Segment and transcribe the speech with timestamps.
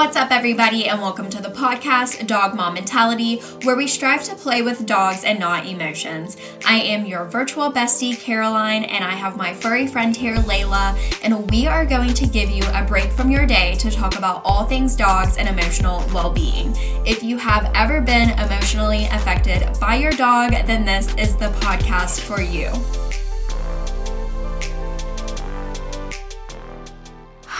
[0.00, 4.34] What's up, everybody, and welcome to the podcast Dog Mom Mentality, where we strive to
[4.34, 6.38] play with dogs and not emotions.
[6.64, 11.50] I am your virtual bestie, Caroline, and I have my furry friend here, Layla, and
[11.50, 14.64] we are going to give you a break from your day to talk about all
[14.64, 16.74] things dogs and emotional well being.
[17.04, 22.20] If you have ever been emotionally affected by your dog, then this is the podcast
[22.20, 22.72] for you.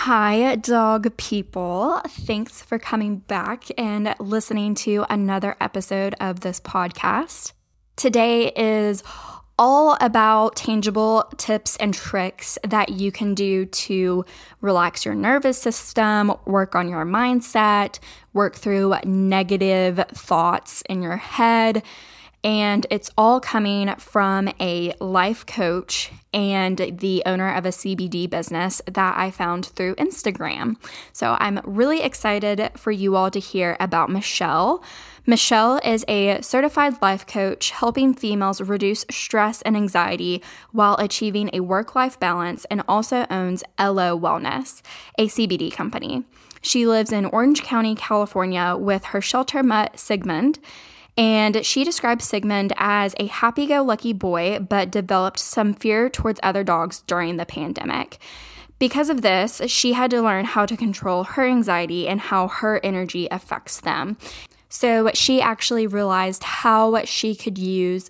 [0.04, 2.00] Hi, dog people.
[2.08, 7.52] Thanks for coming back and listening to another episode of this podcast.
[7.96, 9.02] Today is
[9.58, 14.24] all about tangible tips and tricks that you can do to
[14.62, 17.98] relax your nervous system, work on your mindset,
[18.32, 21.82] work through negative thoughts in your head
[22.42, 28.80] and it's all coming from a life coach and the owner of a CBD business
[28.86, 30.76] that I found through Instagram.
[31.12, 34.82] So I'm really excited for you all to hear about Michelle.
[35.26, 41.60] Michelle is a certified life coach helping females reduce stress and anxiety while achieving a
[41.60, 44.80] work life balance and also owns LO Wellness,
[45.18, 46.24] a CBD company.
[46.62, 50.58] She lives in Orange County, California with her shelter mutt, Sigmund
[51.20, 56.40] and she describes Sigmund as a happy go lucky boy, but developed some fear towards
[56.42, 58.16] other dogs during the pandemic.
[58.78, 62.80] Because of this, she had to learn how to control her anxiety and how her
[62.82, 64.16] energy affects them.
[64.70, 68.08] So she actually realized how she could use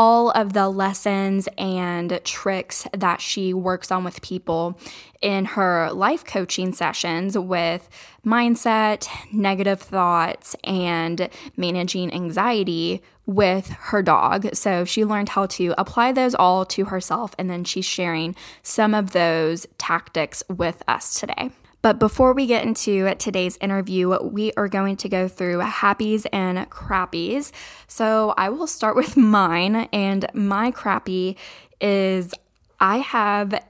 [0.00, 4.78] all of the lessons and tricks that she works on with people
[5.20, 7.86] in her life coaching sessions with
[8.24, 11.28] mindset, negative thoughts, and
[11.58, 14.48] managing anxiety with her dog.
[14.54, 18.94] So she learned how to apply those all to herself, and then she's sharing some
[18.94, 21.50] of those tactics with us today.
[21.82, 26.58] But before we get into today's interview, we are going to go through happies and
[26.70, 27.52] crappies.
[27.86, 31.36] So I will start with mine, and my crappy
[31.80, 32.34] is
[32.78, 33.64] I have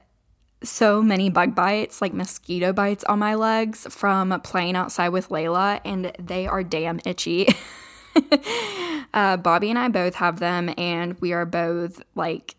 [0.63, 5.79] so many bug bites, like mosquito bites on my legs from playing outside with Layla,
[5.85, 7.47] and they are damn itchy.
[9.13, 12.55] uh, Bobby and I both have them, and we are both like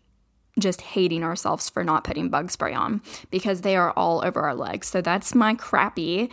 [0.59, 4.53] just hating ourselves for not putting bug spray on because they are all over our
[4.53, 4.87] legs.
[4.87, 6.29] So that's my crappy.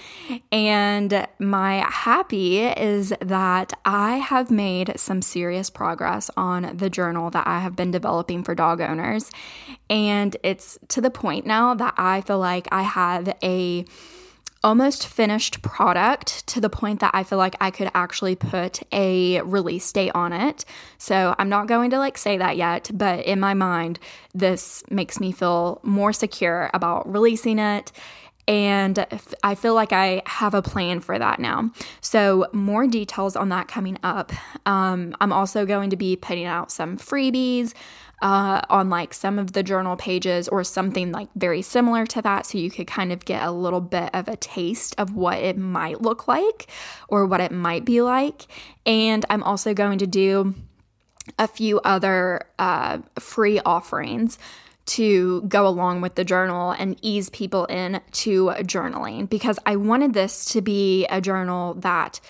[0.53, 7.47] And my happy is that I have made some serious progress on the journal that
[7.47, 9.31] I have been developing for dog owners.
[9.89, 13.87] And it's to the point now that I feel like I have a
[14.63, 19.41] almost finished product to the point that I feel like I could actually put a
[19.43, 20.65] release date on it.
[20.99, 23.99] So I'm not going to like say that yet, but in my mind,
[24.35, 27.91] this makes me feel more secure about releasing it.
[28.49, 29.07] And
[29.45, 31.71] I feel like I have a plan for that now.
[32.01, 34.33] So, more details on that coming up.
[34.67, 37.75] Um, I'm also going to be putting out some freebies
[38.23, 42.47] uh, on like some of the journal pages or something like very similar to that
[42.47, 45.57] so you could kind of get a little bit of a taste of what it
[45.57, 46.69] might look like
[47.09, 48.47] or what it might be like.
[48.85, 50.55] And I'm also going to do
[51.39, 54.39] a few other uh, free offerings
[54.87, 60.15] to go along with the journal and ease people in to journaling because I wanted
[60.15, 62.21] this to be a journal that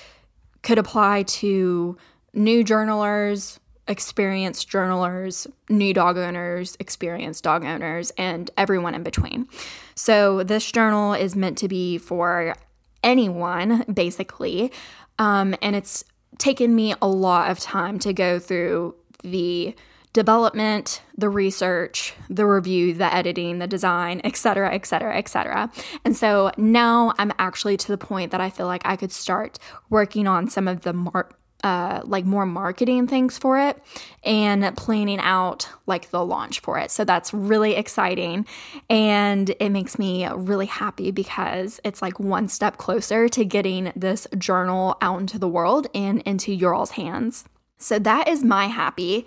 [0.63, 1.97] could apply to
[2.35, 3.60] new journalers,
[3.91, 9.47] experienced journalers, new dog owners, experienced dog owners, and everyone in between.
[9.95, 12.55] So, this journal is meant to be for
[13.03, 14.73] anyone, basically.
[15.19, 16.05] Um, and it's
[16.39, 19.75] taken me a lot of time to go through the
[20.13, 25.71] development, the research, the review, the editing, the design, etc., etc., etc.
[26.05, 29.59] And so now I'm actually to the point that I feel like I could start
[29.89, 31.31] working on some of the mar-
[31.63, 33.83] uh, like more marketing things for it
[34.25, 36.91] and planning out like the launch for it.
[36.91, 38.47] So that's really exciting.
[38.89, 44.27] And it makes me really happy because it's like one step closer to getting this
[44.39, 47.45] journal out into the world and into your all's hands.
[47.79, 49.27] So that is my happy.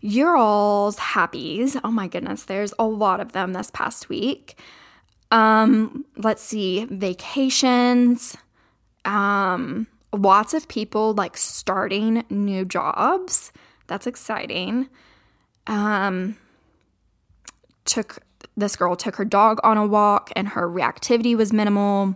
[0.00, 1.80] Your all's happies.
[1.82, 4.58] Oh my goodness, there's a lot of them this past week.
[5.30, 8.36] Um, let's see, vacations.
[9.04, 13.52] Um, lots of people like starting new jobs.
[13.86, 14.88] That's exciting.
[15.66, 16.36] Um,
[17.84, 18.18] took
[18.56, 22.14] this girl took her dog on a walk and her reactivity was minimal.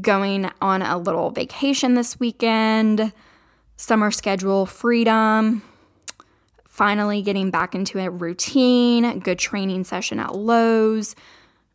[0.00, 3.12] Going on a little vacation this weekend,
[3.76, 5.62] summer schedule freedom,
[6.66, 11.14] finally getting back into a routine, good training session at Lowe's,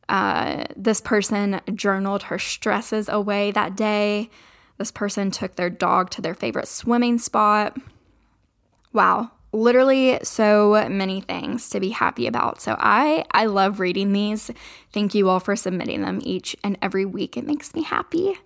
[0.10, 4.31] Uh, this person journaled her stresses away that day.
[4.80, 7.78] This person took their dog to their favorite swimming spot.
[8.94, 12.62] Wow, literally so many things to be happy about.
[12.62, 14.50] So I I love reading these.
[14.94, 17.36] Thank you all for submitting them each and every week.
[17.36, 18.40] It makes me happy.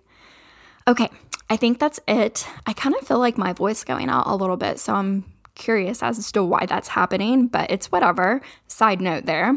[0.88, 1.08] Okay,
[1.48, 2.46] I think that's it.
[2.66, 6.02] I kind of feel like my voice going out a little bit, so I'm curious
[6.02, 8.40] as to why that's happening, but it's whatever.
[8.66, 9.56] Side note there.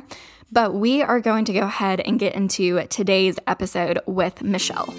[0.51, 4.94] But we are going to go ahead and get into today's episode with Michelle.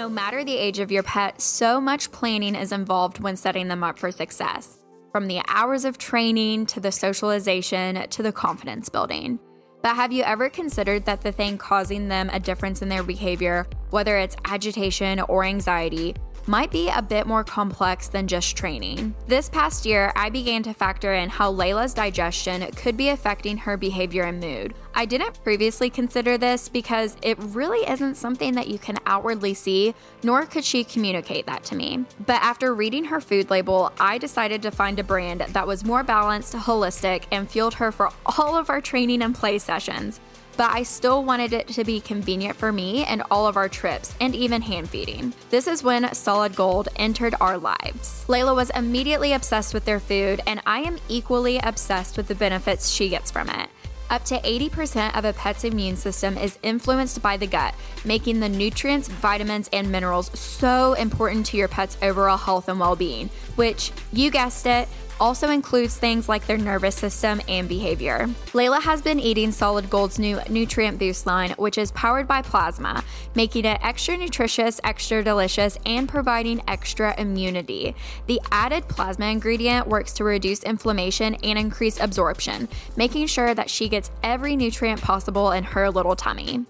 [0.00, 3.84] No matter the age of your pet, so much planning is involved when setting them
[3.84, 4.78] up for success.
[5.12, 9.38] From the hours of training to the socialization to the confidence building.
[9.82, 13.66] But have you ever considered that the thing causing them a difference in their behavior,
[13.90, 16.14] whether it's agitation or anxiety,
[16.46, 19.14] might be a bit more complex than just training.
[19.26, 23.76] This past year, I began to factor in how Layla's digestion could be affecting her
[23.76, 24.74] behavior and mood.
[24.94, 29.94] I didn't previously consider this because it really isn't something that you can outwardly see,
[30.22, 32.04] nor could she communicate that to me.
[32.26, 36.02] But after reading her food label, I decided to find a brand that was more
[36.02, 40.20] balanced, holistic, and fueled her for all of our training and play sessions
[40.56, 44.14] but I still wanted it to be convenient for me and all of our trips
[44.20, 45.32] and even hand feeding.
[45.50, 48.24] This is when Solid Gold entered our lives.
[48.28, 52.90] Layla was immediately obsessed with their food, and I am equally obsessed with the benefits
[52.90, 53.68] she gets from it.
[54.10, 58.48] Up to 80% of a pet's immune system is influenced by the gut, making the
[58.48, 63.92] nutrients, vitamins, and minerals so important to your pet's overall health and well being, which,
[64.12, 64.88] you guessed it,
[65.20, 68.26] also includes things like their nervous system and behavior.
[68.52, 73.04] Layla has been eating Solid Gold's new Nutrient Boost line, which is powered by plasma,
[73.34, 77.94] making it extra nutritious, extra delicious, and providing extra immunity.
[78.26, 83.88] The added plasma ingredient works to reduce inflammation and increase absorption, making sure that she
[83.88, 86.64] gets every nutrient possible in her little tummy.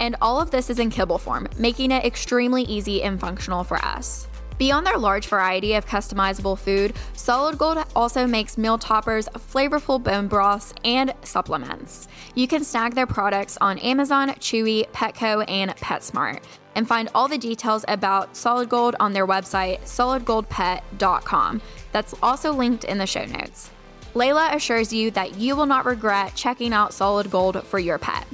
[0.00, 3.76] And all of this is in kibble form, making it extremely easy and functional for
[3.84, 4.26] us.
[4.60, 10.28] Beyond their large variety of customizable food, Solid Gold also makes meal toppers, flavorful bone
[10.28, 12.08] broths, and supplements.
[12.34, 16.42] You can snag their products on Amazon, Chewy, Petco, and PetSmart.
[16.74, 21.62] And find all the details about Solid Gold on their website, solidgoldpet.com.
[21.92, 23.70] That's also linked in the show notes.
[24.12, 28.26] Layla assures you that you will not regret checking out Solid Gold for your pet.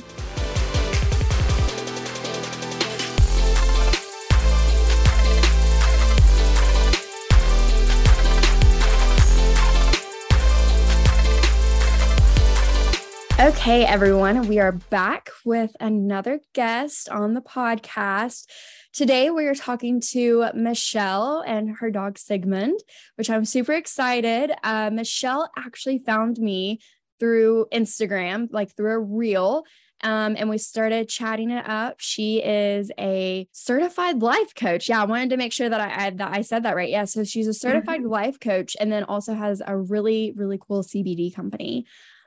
[13.38, 18.48] Okay, everyone, we are back with another guest on the podcast.
[18.94, 22.80] Today, we are talking to Michelle and her dog Sigmund,
[23.16, 24.52] which I'm super excited.
[24.64, 26.80] Uh, Michelle actually found me
[27.20, 29.64] through Instagram, like through a reel.
[30.02, 31.96] Um, and we started chatting it up.
[31.98, 34.88] She is a certified life coach.
[34.88, 36.88] Yeah, I wanted to make sure that I, I that I said that right.
[36.88, 38.12] Yeah, so she's a certified mm-hmm.
[38.12, 41.84] life coach, and then also has a really really cool CBD company.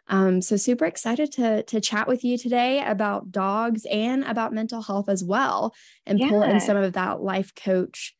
[0.10, 4.82] Um, so super excited to to chat with you today about dogs and about mental
[4.82, 5.74] health as well,
[6.06, 6.30] and yeah.
[6.30, 8.16] pull in some of that life coach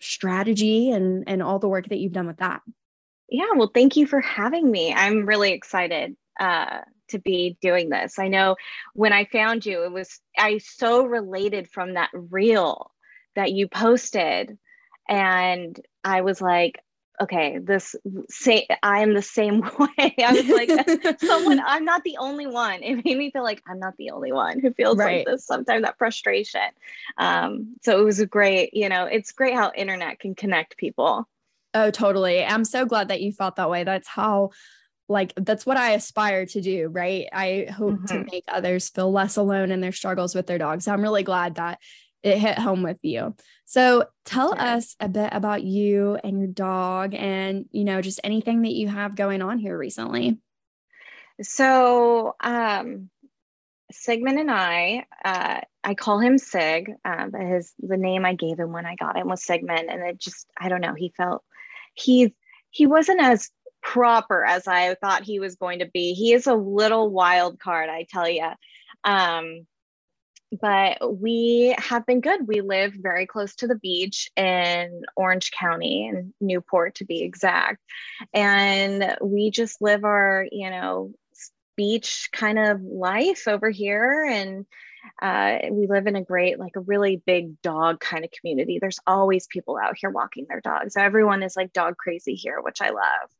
[0.00, 2.62] strategy and and all the work that you've done with that.
[3.28, 4.94] Yeah, well, thank you for having me.
[4.94, 8.18] I'm really excited uh, to be doing this.
[8.18, 8.56] I know
[8.94, 12.90] when I found you, it was I so related from that reel
[13.36, 14.56] that you posted,
[15.08, 16.80] and I was like,
[17.20, 17.96] okay, this
[18.28, 20.14] say I am the same way.
[20.18, 22.82] I was like, someone, I'm not the only one.
[22.82, 25.18] It made me feel like I'm not the only one who feels right.
[25.18, 25.46] like this.
[25.46, 26.60] Sometimes that frustration.
[27.16, 31.28] Um, so it was a great, you know, it's great how internet can connect people.
[31.74, 32.44] Oh, totally.
[32.44, 33.84] I'm so glad that you felt that way.
[33.84, 34.50] That's how
[35.08, 37.26] like that's what I aspire to do, right?
[37.32, 38.06] I hope mm-hmm.
[38.06, 40.84] to make others feel less alone in their struggles with their dogs.
[40.84, 41.78] So I'm really glad that
[42.22, 43.34] it hit home with you.
[43.64, 48.62] So tell us a bit about you and your dog and, you know, just anything
[48.62, 50.38] that you have going on here recently.
[51.40, 53.10] So, um,
[53.90, 58.58] Sigmund and I, uh, I call him Sig, uh, but his the name I gave
[58.58, 60.92] him when I got him was Sigmund, and it just I don't know.
[60.94, 61.42] He felt
[61.94, 62.34] he
[62.70, 63.50] he wasn't as
[63.82, 66.12] proper as I thought he was going to be.
[66.12, 68.50] He is a little wild card, I tell you.
[69.04, 69.66] Um,
[70.60, 72.46] but we have been good.
[72.46, 77.82] We live very close to the beach in Orange County in Newport to be exact.
[78.32, 81.12] And we just live our, you know,
[81.76, 84.66] beach kind of life over here and
[85.22, 88.78] Uh, we live in a great, like a really big dog kind of community.
[88.78, 90.96] There's always people out here walking their dogs.
[90.96, 93.30] Everyone is like dog crazy here, which I love.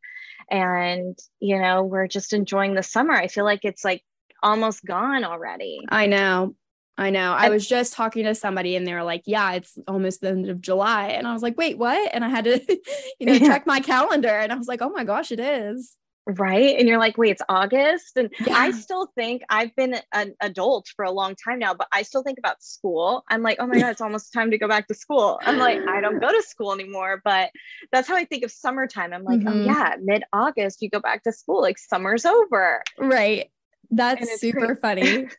[0.50, 3.12] And, you know, we're just enjoying the summer.
[3.12, 4.02] I feel like it's like
[4.42, 5.80] almost gone already.
[5.88, 6.54] I know.
[6.99, 7.33] I know.
[7.33, 10.49] I was just talking to somebody and they were like, yeah, it's almost the end
[10.50, 11.11] of July.
[11.11, 12.11] And I was like, wait, what?
[12.12, 12.61] And I had to,
[13.21, 15.95] you know, check my calendar and I was like, oh my gosh, it is.
[16.26, 16.76] Right.
[16.76, 18.17] And you're like, wait, it's August.
[18.17, 18.55] And yeah.
[18.55, 22.23] I still think I've been an adult for a long time now, but I still
[22.23, 23.25] think about school.
[23.31, 25.40] I'm like, oh my God, it's almost time to go back to school.
[25.43, 27.23] I'm like, I don't go to school anymore.
[27.25, 27.50] But
[27.93, 29.14] that's how I think of summertime.
[29.14, 29.71] I'm like, oh, mm-hmm.
[29.71, 31.62] oh yeah, mid August, you go back to school.
[31.62, 32.83] Like summer's over.
[32.99, 33.50] Right.
[33.90, 35.28] That's super funny.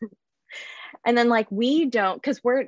[1.06, 2.66] And then like we don't because we're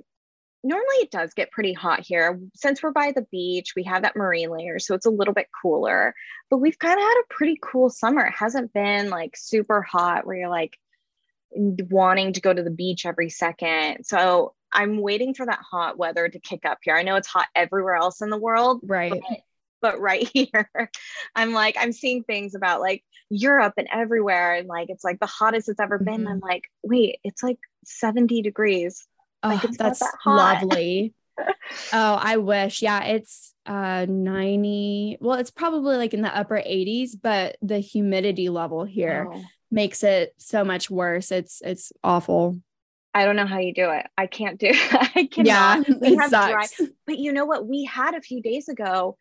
[0.64, 2.40] normally it does get pretty hot here.
[2.56, 5.48] Since we're by the beach, we have that marine layer, so it's a little bit
[5.62, 6.14] cooler.
[6.50, 8.26] But we've kind of had a pretty cool summer.
[8.26, 10.78] It hasn't been like super hot where you're like
[11.54, 14.06] wanting to go to the beach every second.
[14.06, 16.96] So I'm waiting for that hot weather to kick up here.
[16.96, 18.82] I know it's hot everywhere else in the world.
[18.84, 19.12] Right.
[19.12, 19.40] But,
[19.82, 20.70] but right here,
[21.36, 24.54] I'm like, I'm seeing things about like Europe and everywhere.
[24.54, 26.22] And like, it's like the hottest it's ever been.
[26.22, 26.28] Mm-hmm.
[26.28, 29.08] I'm like, wait, it's like 70 degrees.
[29.44, 31.14] Oh, like that's that lovely.
[31.94, 32.82] oh, I wish.
[32.82, 35.18] Yeah, it's uh 90.
[35.20, 39.44] Well, it's probably like in the upper 80s, but the humidity level here oh.
[39.70, 41.32] makes it so much worse.
[41.32, 42.60] It's it's awful.
[43.14, 44.06] I don't know how you do it.
[44.18, 45.16] I can't do it.
[45.16, 45.88] I cannot.
[45.88, 46.78] Yeah, we have sucks.
[46.78, 46.88] dry.
[47.06, 47.68] But you know what?
[47.68, 49.18] We had a few days ago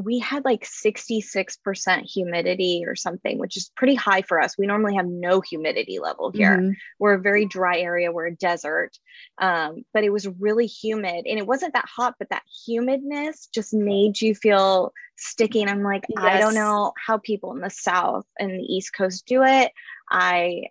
[0.00, 4.58] we had like 66% humidity or something, which is pretty high for us.
[4.58, 6.58] We normally have no humidity level here.
[6.58, 6.72] Mm-hmm.
[6.98, 8.98] We're a very dry area, we're a desert.
[9.38, 13.72] Um, but it was really humid and it wasn't that hot, but that humidness just
[13.72, 15.62] made you feel sticky.
[15.62, 16.18] And I'm like, yes.
[16.18, 19.70] I don't know how people in the South and the East Coast do it.
[20.10, 20.64] I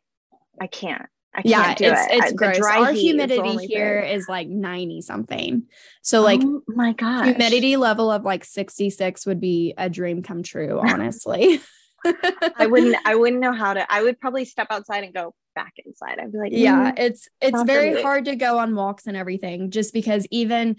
[0.59, 1.07] I can't
[1.43, 2.07] yeah, it's it.
[2.11, 2.59] it's gross.
[2.59, 4.15] Our humidity here thing.
[4.15, 5.63] is like 90 something.
[6.01, 7.25] So like oh my god.
[7.25, 11.61] Humidity level of like 66 would be a dream come true, honestly.
[12.05, 15.73] I wouldn't I wouldn't know how to I would probably step outside and go back
[15.83, 16.19] inside.
[16.19, 19.71] I'd be like, yeah, mm, it's it's very hard to go on walks and everything
[19.71, 20.77] just because even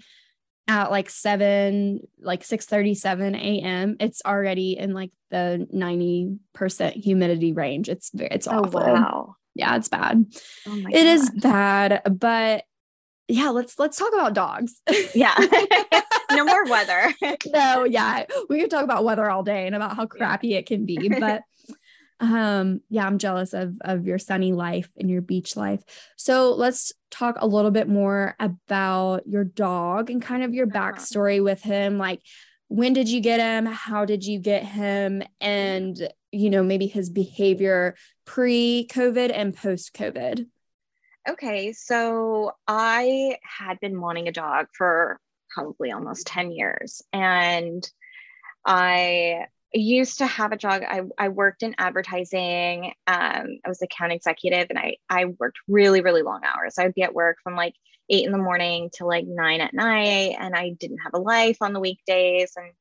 [0.67, 7.87] at like 7 like 6 37 a.m it's already in like the 90% humidity range
[7.87, 10.25] it's it's oh, awful oh, wow yeah, it's bad.
[10.67, 10.93] Oh it God.
[10.93, 12.65] is bad, but
[13.27, 14.81] yeah, let's let's talk about dogs.
[15.15, 15.33] yeah.
[16.31, 17.13] no more weather.
[17.47, 18.25] no, yeah.
[18.49, 21.41] We could talk about weather all day and about how crappy it can be, but
[22.19, 25.81] um yeah, I'm jealous of of your sunny life and your beach life.
[26.17, 30.77] So, let's talk a little bit more about your dog and kind of your uh-huh.
[30.77, 32.21] backstory with him like
[32.67, 33.65] when did you get him?
[33.65, 35.21] How did you get him?
[35.39, 35.97] And
[36.35, 40.47] you know, maybe his behavior pre COVID and post COVID?
[41.27, 47.01] Okay, so I had been wanting a dog for probably almost 10 years.
[47.11, 47.89] And
[48.65, 50.83] I used to have a dog.
[50.83, 52.93] I, I worked in advertising.
[53.07, 56.75] Um, I was account executive and I, I worked really, really long hours.
[56.77, 57.73] I would be at work from like
[58.09, 60.35] eight in the morning to like nine at night.
[60.39, 62.53] And I didn't have a life on the weekdays.
[62.55, 62.71] And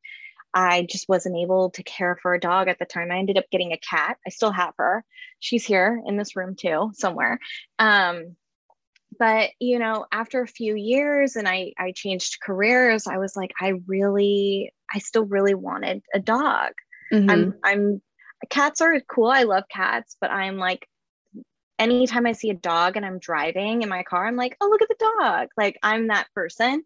[0.54, 3.10] I just wasn't able to care for a dog at the time.
[3.10, 4.18] I ended up getting a cat.
[4.26, 5.04] I still have her.
[5.40, 7.40] She's here in this room too, somewhere.
[7.78, 8.36] Um,
[9.18, 13.52] but you know, after a few years and I I changed careers, I was like,
[13.60, 16.72] I really, I still really wanted a dog.
[17.12, 17.30] Mm-hmm.
[17.30, 18.02] I'm I'm
[18.48, 19.30] cats are cool.
[19.30, 20.86] I love cats, but I'm like
[21.78, 24.82] anytime I see a dog and I'm driving in my car, I'm like, oh, look
[24.82, 25.48] at the dog.
[25.56, 26.84] Like I'm that person.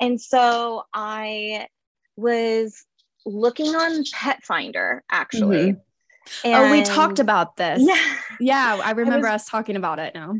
[0.00, 1.68] And so I
[2.16, 2.84] was
[3.26, 5.72] looking on Petfinder actually.
[5.72, 6.54] Mm-hmm.
[6.54, 7.82] oh, we talked about this.
[7.82, 8.16] Yeah.
[8.40, 8.80] Yeah.
[8.82, 10.34] I remember I was, us talking about it now.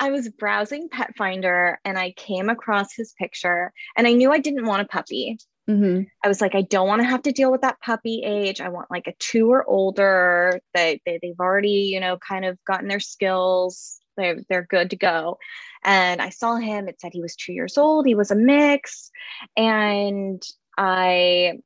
[0.00, 4.66] I was browsing Petfinder and I came across his picture and I knew I didn't
[4.66, 5.38] want a puppy.
[5.68, 6.02] Mm-hmm.
[6.24, 8.60] I was like, I don't want to have to deal with that puppy age.
[8.60, 10.60] I want like a two or older.
[10.74, 14.00] They, they they've already, you know, kind of gotten their skills.
[14.16, 15.38] They're they're good to go.
[15.84, 16.88] And I saw him.
[16.88, 18.06] It said he was two years old.
[18.06, 19.10] He was a mix,
[19.56, 20.42] and
[20.76, 21.60] I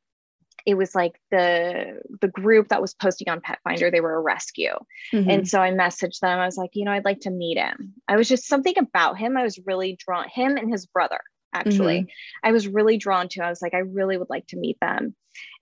[0.66, 4.20] it was like the the group that was posting on pet finder they were a
[4.20, 4.74] rescue.
[5.12, 5.30] Mm-hmm.
[5.30, 6.38] and so i messaged them.
[6.38, 7.94] I was like you know i'd like to meet him.
[8.08, 11.20] I was just something about him i was really drawn him and his brother
[11.52, 12.48] actually mm-hmm.
[12.48, 13.42] i was really drawn to.
[13.42, 15.14] I was like i really would like to meet them.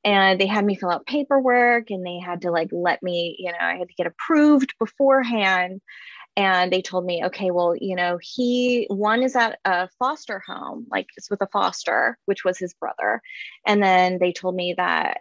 [0.05, 3.51] And they had me fill out paperwork and they had to like let me you
[3.51, 5.81] know i had to get approved beforehand
[6.37, 10.87] and they told me okay well you know he one is at a foster home
[10.91, 13.21] like it's with a foster which was his brother
[13.67, 15.21] and then they told me that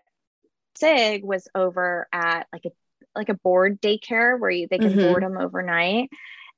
[0.75, 2.72] sig was over at like a
[3.13, 5.12] like a board daycare where you, they can mm-hmm.
[5.12, 6.10] board him overnight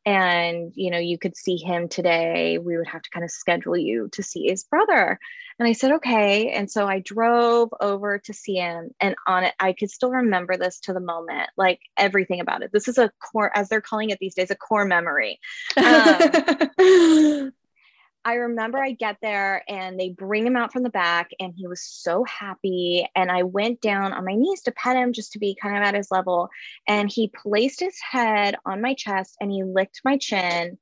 [0.05, 3.77] and you know you could see him today we would have to kind of schedule
[3.77, 5.19] you to see his brother.
[5.59, 6.49] And i said okay.
[6.49, 10.57] And so i drove over to see him and on it i could still remember
[10.57, 12.71] this to the moment like everything about it.
[12.71, 15.39] This is a core as they're calling it these days a core memory.
[15.77, 17.53] Um,
[18.25, 21.67] I remember I get there and they bring him out from the back and he
[21.67, 23.05] was so happy.
[23.15, 25.83] And I went down on my knees to pet him just to be kind of
[25.83, 26.49] at his level.
[26.87, 30.77] And he placed his head on my chest and he licked my chin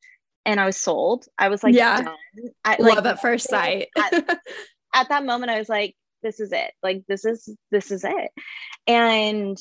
[0.46, 1.26] and I was sold.
[1.38, 2.14] I was like, yeah,
[2.64, 3.88] I, love like, at first sight.
[3.98, 4.14] at,
[4.94, 6.72] at that moment, I was like, this is it.
[6.84, 8.32] Like, this is, this is it.
[8.86, 9.58] And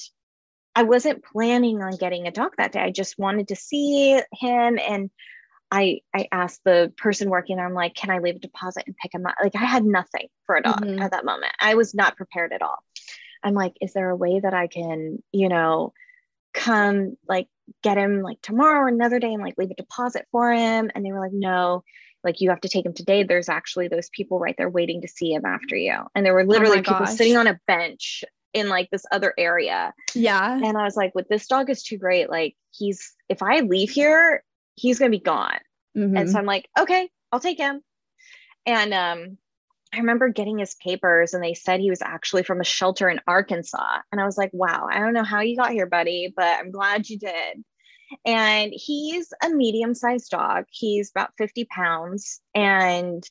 [0.75, 2.81] I wasn't planning on getting a dog that day.
[2.81, 5.11] I just wanted to see him and
[5.71, 8.97] I I asked the person working there, I'm like, can I leave a deposit and
[8.97, 9.35] pick him up?
[9.43, 11.01] Like I had nothing for a dog mm-hmm.
[11.01, 11.53] at that moment.
[11.61, 12.83] I was not prepared at all.
[13.43, 15.93] I'm like, is there a way that I can, you know,
[16.53, 17.49] come like
[17.83, 20.91] get him like tomorrow or another day and like leave a deposit for him?
[20.95, 21.85] And they were like, no,
[22.25, 23.23] like you have to take him today.
[23.23, 25.95] There's actually those people right there waiting to see him after you.
[26.15, 27.15] And there were oh literally oh people gosh.
[27.15, 29.95] sitting on a bench in like this other area.
[30.15, 30.53] Yeah.
[30.53, 32.29] And I was like, with this dog is too great.
[32.29, 34.43] Like he's if I leave here,
[34.81, 35.59] he's going to be gone.
[35.97, 36.17] Mm-hmm.
[36.17, 37.83] And so I'm like, okay, I'll take him.
[38.67, 39.39] And um,
[39.93, 43.21] I remember getting his papers and they said he was actually from a shelter in
[43.27, 43.99] Arkansas.
[44.11, 46.71] And I was like, wow, I don't know how you got here, buddy, but I'm
[46.71, 47.65] glad you did.
[48.25, 50.65] And he's a medium sized dog.
[50.71, 52.41] He's about 50 pounds.
[52.55, 53.23] And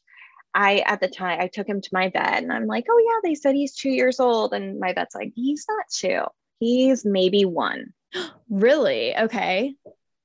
[0.53, 3.29] I, at the time, I took him to my vet and I'm like, oh, yeah,
[3.29, 4.53] they said he's two years old.
[4.53, 6.23] And my vet's like, he's not two,
[6.59, 7.93] he's maybe one.
[8.49, 9.15] really?
[9.15, 9.75] Okay.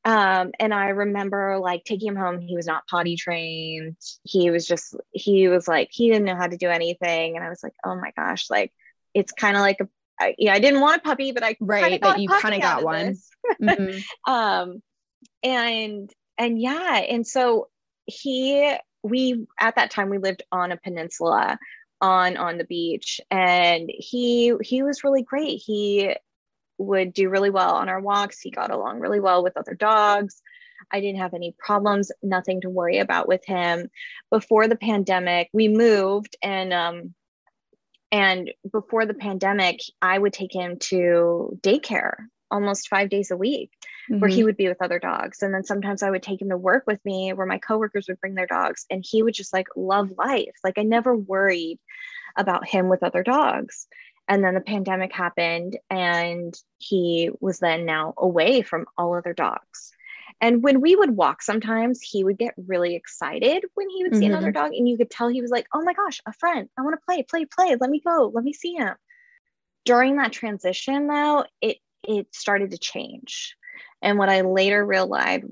[0.04, 2.40] Um, and I remember like taking him home.
[2.40, 3.96] He was not potty trained.
[4.22, 7.36] He was just, he was like, he didn't know how to do anything.
[7.36, 8.72] And I was like, oh my gosh, like
[9.14, 9.88] it's kind of like a,
[10.20, 12.84] I, yeah, I didn't want a puppy, but I right, but you kind of got
[12.84, 13.16] one.
[13.62, 14.32] mm-hmm.
[14.32, 14.82] um,
[15.42, 17.68] and and yeah, and so
[18.06, 21.58] he, we at that time we lived on a peninsula
[22.00, 25.62] on on the beach, and he he was really great.
[25.64, 26.14] He
[26.78, 28.40] would do really well on our walks.
[28.40, 30.42] He got along really well with other dogs.
[30.90, 33.88] I didn't have any problems, nothing to worry about with him.
[34.30, 37.14] Before the pandemic, we moved and um
[38.12, 42.14] and before the pandemic, I would take him to daycare
[42.50, 43.72] almost 5 days a week
[44.08, 44.20] mm-hmm.
[44.20, 44.46] where he mm-hmm.
[44.46, 45.42] would be with other dogs.
[45.42, 48.20] And then sometimes I would take him to work with me where my coworkers would
[48.20, 50.54] bring their dogs and he would just like love life.
[50.62, 51.80] Like I never worried
[52.36, 53.88] about him with other dogs.
[54.26, 59.92] And then the pandemic happened, and he was then now away from all other dogs.
[60.40, 64.22] And when we would walk, sometimes he would get really excited when he would see
[64.22, 64.32] mm-hmm.
[64.32, 66.68] another dog, and you could tell he was like, Oh my gosh, a friend.
[66.78, 67.76] I want to play, play, play.
[67.78, 68.30] Let me go.
[68.34, 68.94] Let me see him.
[69.84, 73.56] During that transition, though, it it started to change.
[74.02, 75.44] And what I later realized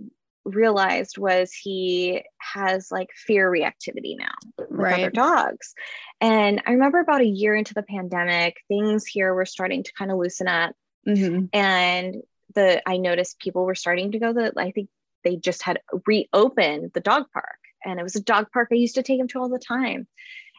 [0.45, 5.01] realized was he has like fear reactivity now with right.
[5.01, 5.75] other dogs.
[6.21, 10.11] And I remember about a year into the pandemic, things here were starting to kind
[10.11, 10.75] of loosen up.
[11.07, 11.47] Mm-hmm.
[11.53, 12.17] And
[12.55, 14.89] the I noticed people were starting to go the I think
[15.25, 17.59] they just had reopened the dog park.
[17.85, 20.07] And it was a dog park I used to take him to all the time.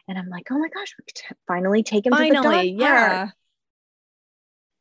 [0.08, 2.80] And I'm like, oh my gosh, we could finally take him finally, to the dog
[2.80, 3.18] yeah.
[3.18, 3.30] park.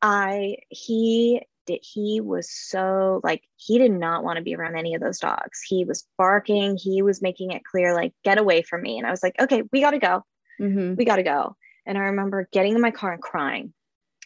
[0.01, 4.95] I he did he was so like he did not want to be around any
[4.95, 5.61] of those dogs.
[5.67, 8.97] He was barking, he was making it clear like get away from me.
[8.97, 10.23] And I was like, okay, we got to go.
[10.61, 10.95] Mm-hmm.
[10.95, 11.55] We got to go.
[11.85, 13.73] And I remember getting in my car and crying.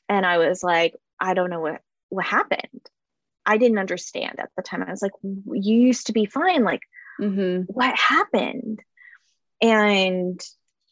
[0.09, 2.81] And I was like, I don't know what what happened.
[3.45, 4.83] I didn't understand at the time.
[4.83, 6.63] I was like, you used to be fine.
[6.63, 6.81] Like,
[7.19, 7.63] mm-hmm.
[7.63, 8.81] what happened?
[9.61, 10.39] And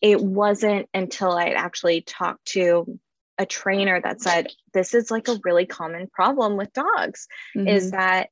[0.02, 3.00] it wasn't until I actually talked to
[3.38, 7.68] a trainer that said this is like a really common problem with dogs mm-hmm.
[7.68, 8.30] is that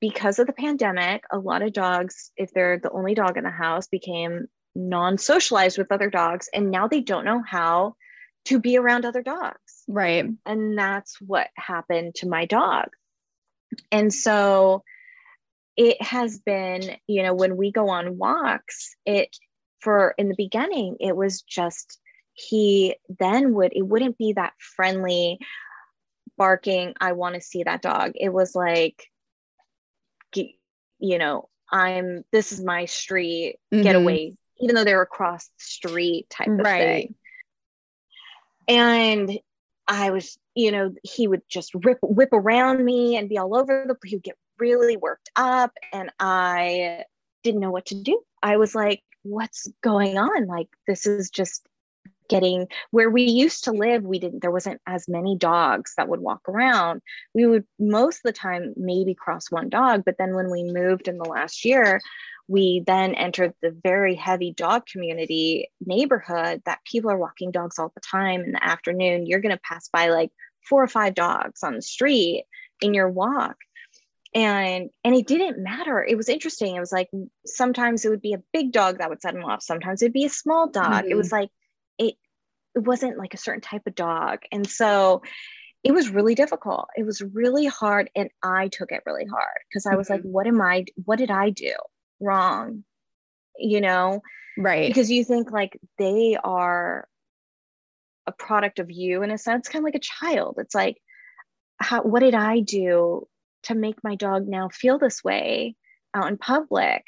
[0.00, 3.50] because of the pandemic a lot of dogs if they're the only dog in the
[3.50, 7.94] house became non-socialized with other dogs and now they don't know how
[8.44, 9.84] to be around other dogs.
[9.88, 10.24] Right.
[10.46, 12.88] And that's what happened to my dog.
[13.92, 14.84] And so
[15.76, 19.34] it has been you know when we go on walks it
[19.80, 22.00] for in the beginning it was just
[22.38, 25.38] he then would it wouldn't be that friendly
[26.36, 28.12] barking i want to see that dog.
[28.14, 29.10] It was like
[31.00, 33.56] you know i'm this is my street.
[33.72, 33.82] Mm-hmm.
[33.82, 34.36] get away.
[34.60, 36.80] Even though they're across the street type of right.
[36.80, 37.14] thing
[38.66, 39.38] and
[39.86, 43.84] i was you know he would just rip whip around me and be all over
[43.86, 47.04] the he would get really worked up and i
[47.42, 48.20] didn't know what to do.
[48.42, 50.46] I was like what's going on?
[50.46, 51.67] Like this is just
[52.28, 56.20] getting where we used to live we didn't there wasn't as many dogs that would
[56.20, 57.02] walk around.
[57.34, 61.08] We would most of the time maybe cross one dog but then when we moved
[61.08, 62.00] in the last year
[62.48, 67.92] we then entered the very heavy dog community neighborhood that people are walking dogs all
[67.94, 69.26] the time in the afternoon.
[69.26, 70.30] You're going to pass by like
[70.66, 72.44] four or five dogs on the street
[72.80, 73.56] in your walk.
[74.34, 76.04] And and it didn't matter.
[76.04, 76.76] It was interesting.
[76.76, 77.08] It was like
[77.46, 79.62] sometimes it would be a big dog that would set him off.
[79.62, 81.04] Sometimes it'd be a small dog.
[81.04, 81.10] Mm-hmm.
[81.10, 81.48] it was like
[81.98, 82.14] it
[82.74, 84.40] it wasn't like a certain type of dog.
[84.52, 85.22] And so
[85.84, 86.88] it was really difficult.
[86.96, 90.14] It was really hard and i took it really hard because i was mm-hmm.
[90.14, 91.72] like what am i what did i do
[92.20, 92.84] wrong?
[93.56, 94.22] You know?
[94.56, 94.88] Right.
[94.88, 97.06] Because you think like they are
[98.26, 100.56] a product of you in a sense kind of like a child.
[100.58, 100.98] It's like
[101.78, 103.26] how what did i do
[103.64, 105.76] to make my dog now feel this way
[106.14, 107.04] out in public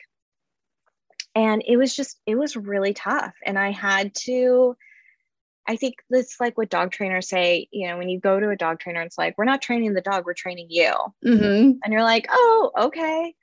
[1.35, 3.35] and it was just it was really tough.
[3.45, 4.77] And i had to
[5.69, 8.57] i think that's like what dog trainers say you know when you go to a
[8.57, 10.93] dog trainer it's like we're not training the dog we're training you.
[11.25, 11.73] Mm-hmm.
[11.83, 13.35] and you're like oh okay.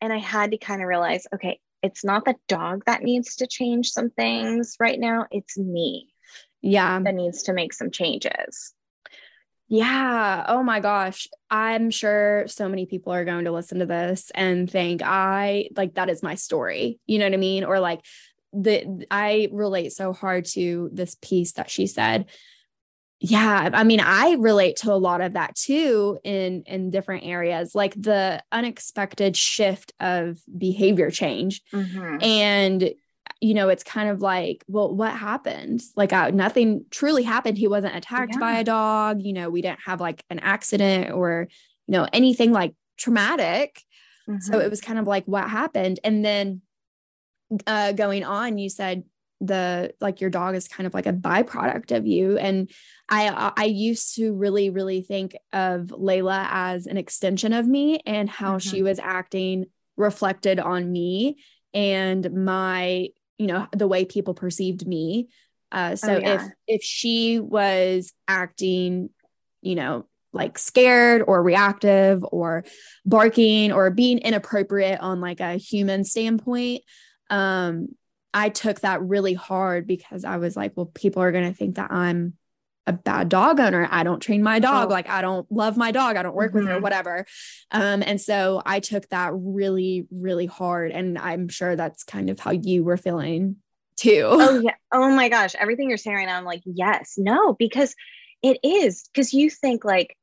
[0.00, 3.46] And i had to kind of realize okay it's not the dog that needs to
[3.46, 6.14] change some things right now it's me
[6.62, 6.98] yeah.
[7.00, 8.72] that needs to make some changes
[9.68, 10.44] yeah.
[10.46, 11.26] Oh my gosh.
[11.50, 15.94] I'm sure so many people are going to listen to this and think I like
[15.94, 17.00] that is my story.
[17.06, 17.64] You know what I mean?
[17.64, 18.04] Or like
[18.52, 22.26] the I relate so hard to this piece that she said.
[23.20, 27.74] Yeah, I mean, I relate to a lot of that too in in different areas,
[27.74, 31.62] like the unexpected shift of behavior change.
[31.72, 32.22] Mm-hmm.
[32.22, 32.90] And
[33.40, 35.82] you know, it's kind of like, well, what happened?
[35.96, 37.58] Like, uh, nothing truly happened.
[37.58, 38.40] He wasn't attacked yeah.
[38.40, 39.22] by a dog.
[39.22, 41.48] You know, we didn't have like an accident or,
[41.86, 43.82] you know, anything like traumatic.
[44.28, 44.40] Mm-hmm.
[44.40, 46.00] So it was kind of like, what happened?
[46.04, 46.62] And then
[47.66, 49.04] uh, going on, you said
[49.40, 52.70] the like your dog is kind of like a byproduct of you and
[53.08, 58.30] i i used to really really think of layla as an extension of me and
[58.30, 58.70] how mm-hmm.
[58.70, 59.66] she was acting
[59.96, 61.36] reflected on me
[61.74, 65.28] and my you know the way people perceived me
[65.72, 66.34] uh, so oh, yeah.
[66.34, 69.10] if if she was acting
[69.62, 72.64] you know like scared or reactive or
[73.06, 76.82] barking or being inappropriate on like a human standpoint
[77.30, 77.88] um
[78.32, 81.76] i took that really hard because i was like well people are going to think
[81.76, 82.34] that i'm
[82.86, 83.88] a bad dog owner.
[83.90, 84.88] I don't train my dog.
[84.88, 84.92] Oh.
[84.92, 86.16] Like I don't love my dog.
[86.16, 86.58] I don't work mm-hmm.
[86.58, 86.82] with her, mm-hmm.
[86.82, 87.26] whatever.
[87.70, 90.92] Um, and so I took that really, really hard.
[90.92, 93.56] And I'm sure that's kind of how you were feeling
[93.96, 94.26] too.
[94.26, 94.74] Oh yeah.
[94.92, 95.54] Oh my gosh.
[95.54, 97.94] Everything you're saying right now, I'm like, yes, no, because
[98.42, 100.16] it is because you think like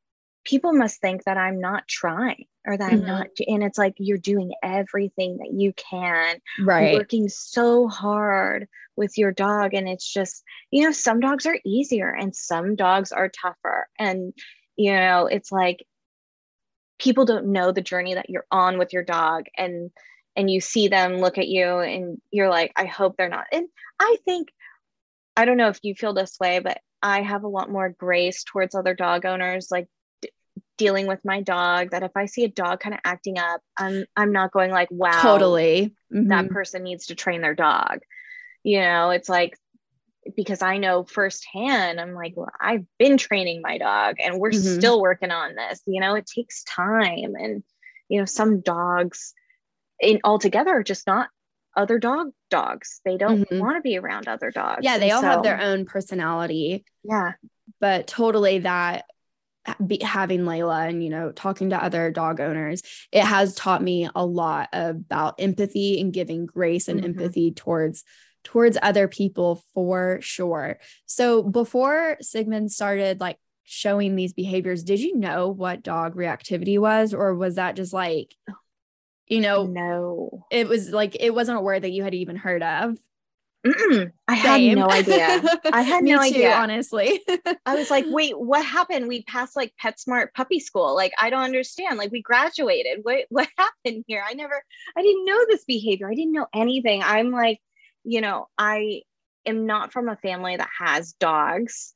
[0.43, 3.02] people must think that I'm not trying or that mm-hmm.
[3.02, 8.67] I'm not and it's like you're doing everything that you can right working so hard
[9.02, 13.12] with your dog and it's just you know some dogs are easier and some dogs
[13.12, 14.34] are tougher and
[14.78, 15.86] you know it's like
[17.00, 19.90] people don't know the journey that you're on with your dog and
[20.36, 23.68] and you see them look at you and you're like I hope they're not and
[24.00, 24.50] I think
[25.36, 28.44] I don't know if you feel this way but I have a lot more grace
[28.44, 29.88] towards other dog owners like
[30.82, 34.06] dealing with my dog that if I see a dog kind of acting up, I'm
[34.16, 35.94] I'm not going like, wow, totally.
[36.12, 36.30] Mm-hmm.
[36.30, 38.00] That person needs to train their dog.
[38.63, 39.58] You know, it's like
[40.36, 44.80] because I know firsthand, I'm like, well, I've been training my dog and we're mm-hmm.
[44.80, 45.82] still working on this.
[45.88, 47.34] You know, it takes time.
[47.36, 47.63] And,
[48.08, 49.34] you know, some dogs
[50.00, 51.30] in altogether are just not
[51.76, 53.02] other dog dogs.
[53.06, 53.60] They don't mm-hmm.
[53.60, 54.82] want to be around other dogs.
[54.82, 56.86] Yeah, they and all so, have their own personality.
[57.04, 57.34] Yeah.
[57.80, 59.06] But totally that
[59.86, 64.10] be, having Layla and you know talking to other dog owners, it has taught me
[64.13, 67.19] a lot about empathy and giving grace and mm-hmm.
[67.19, 68.04] empathy towards
[68.44, 70.80] towards other people for sure.
[71.06, 77.14] So before Sigmund started like showing these behaviors, did you know what dog reactivity was
[77.14, 78.36] or was that just like
[79.28, 80.46] you know, no.
[80.52, 82.98] It was like it wasn't a word that you had even heard of.
[83.66, 84.12] Mm-mm.
[84.28, 84.70] I Same.
[84.70, 85.60] had no idea.
[85.72, 86.54] I had no too, idea.
[86.54, 87.22] Honestly,
[87.66, 89.08] I was like, "Wait, what happened?
[89.08, 90.96] We passed like PetSmart puppy school.
[90.96, 91.98] Like, I don't understand.
[91.98, 93.00] Like, we graduated.
[93.04, 94.24] What what happened here?
[94.28, 94.62] I never.
[94.98, 96.10] I didn't know this behavior.
[96.10, 97.02] I didn't know anything.
[97.02, 97.62] I'm like,
[98.04, 99.02] you know, I
[99.46, 101.94] am not from a family that has dogs,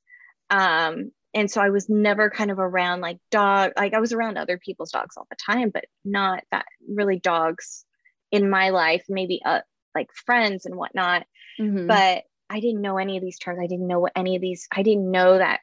[0.50, 3.74] um, and so I was never kind of around like dog.
[3.78, 7.86] Like, I was around other people's dogs all the time, but not that really dogs
[8.32, 9.04] in my life.
[9.10, 9.62] Maybe uh,
[9.94, 11.26] like friends and whatnot
[11.60, 11.88] mm-hmm.
[11.88, 13.60] but I didn't know any of these terms.
[13.62, 15.62] I didn't know what any of these, I didn't know that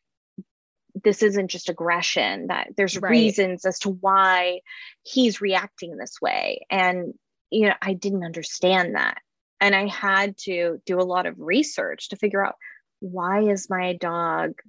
[1.04, 3.10] this isn't just aggression, that there's right.
[3.10, 4.60] reasons as to why
[5.02, 6.66] he's reacting this way.
[6.70, 7.14] And,
[7.50, 9.18] you know, I didn't understand that.
[9.62, 12.56] And I had to do a lot of research to figure out
[12.98, 14.60] why is my dog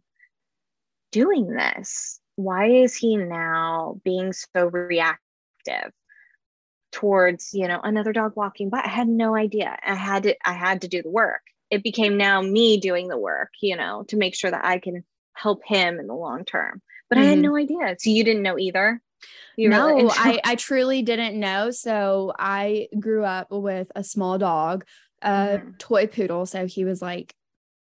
[1.11, 2.19] doing this?
[2.35, 5.91] Why is he now being so reactive
[6.91, 8.81] towards, you know, another dog walking by?
[8.85, 9.75] I had no idea.
[9.83, 11.41] I had to I had to do the work.
[11.71, 15.03] It became now me doing the work, you know, to make sure that I can
[15.33, 16.83] help him in the long term.
[17.09, 17.23] But mm-hmm.
[17.23, 17.47] I had mm-hmm.
[17.47, 17.95] no idea.
[17.97, 19.01] So you didn't know either?
[19.55, 21.71] You no, I, I truly didn't know.
[21.71, 24.85] So I grew up with a small dog,
[25.21, 25.71] a mm-hmm.
[25.77, 26.45] toy poodle.
[26.45, 27.35] So he was like,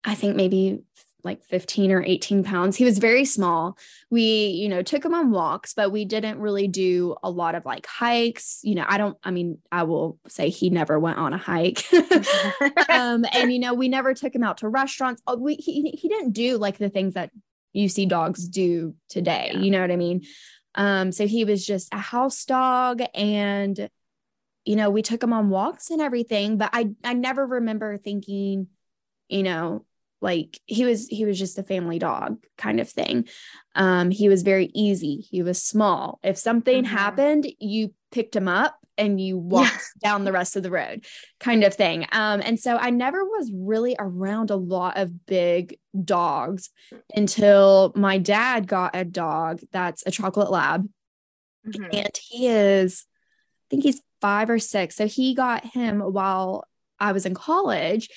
[0.05, 0.81] I think maybe
[1.23, 2.77] like 15 or 18 pounds.
[2.77, 3.77] He was very small.
[4.11, 7.64] We, you know, took him on walks, but we didn't really do a lot of
[7.64, 8.61] like hikes.
[8.62, 11.85] You know, I don't, I mean, I will say he never went on a hike.
[12.88, 15.23] um, and, you know, we never took him out to restaurants.
[15.27, 17.31] Oh, we, he, he didn't do like the things that
[17.73, 19.51] you see dogs do today.
[19.53, 19.61] Yeah.
[19.61, 20.23] You know what I mean?
[20.75, 23.91] Um, so he was just a house dog and,
[24.65, 28.69] you know, we took him on walks and everything, but I, I never remember thinking,
[29.29, 29.85] you know,
[30.21, 33.27] like he was he was just a family dog kind of thing
[33.75, 36.97] um he was very easy he was small if something mm-hmm.
[36.97, 40.11] happened you picked him up and you walked yeah.
[40.11, 41.05] down the rest of the road
[41.39, 45.79] kind of thing um and so i never was really around a lot of big
[46.05, 46.70] dogs
[47.14, 50.88] until my dad got a dog that's a chocolate lab
[51.66, 51.85] mm-hmm.
[51.92, 56.64] and he is i think he's 5 or 6 so he got him while
[56.98, 58.09] i was in college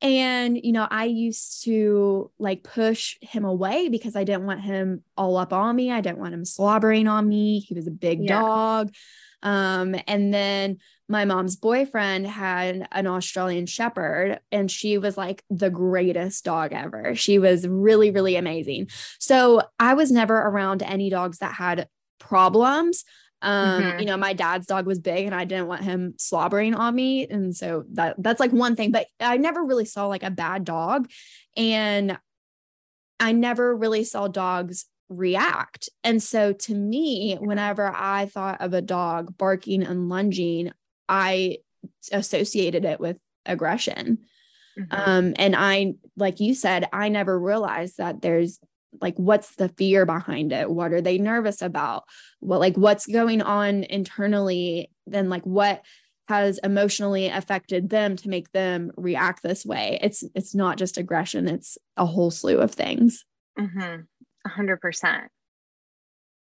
[0.00, 5.02] and, you know, I used to like push him away because I didn't want him
[5.16, 5.90] all up on me.
[5.90, 7.58] I didn't want him slobbering on me.
[7.60, 8.40] He was a big yeah.
[8.40, 8.94] dog.
[9.42, 15.70] Um, and then my mom's boyfriend had an Australian Shepherd, and she was like the
[15.70, 17.14] greatest dog ever.
[17.14, 18.88] She was really, really amazing.
[19.18, 23.04] So I was never around any dogs that had problems
[23.42, 24.00] um mm-hmm.
[24.00, 27.26] you know my dad's dog was big and i didn't want him slobbering on me
[27.26, 30.64] and so that that's like one thing but i never really saw like a bad
[30.64, 31.08] dog
[31.56, 32.18] and
[33.20, 35.88] i never really saw dogs react.
[36.04, 40.72] And so to me whenever i thought of a dog barking and lunging
[41.08, 41.58] i
[42.12, 44.18] associated it with aggression.
[44.78, 45.10] Mm-hmm.
[45.10, 48.60] um and i like you said i never realized that there's
[49.00, 50.70] like what's the fear behind it?
[50.70, 52.04] What are they nervous about?
[52.40, 54.90] What like what's going on internally?
[55.06, 55.82] Then like what
[56.28, 59.98] has emotionally affected them to make them react this way?
[60.02, 63.24] It's it's not just aggression it's a whole slew of things.
[63.58, 64.02] Mm-hmm.
[64.48, 65.26] 100%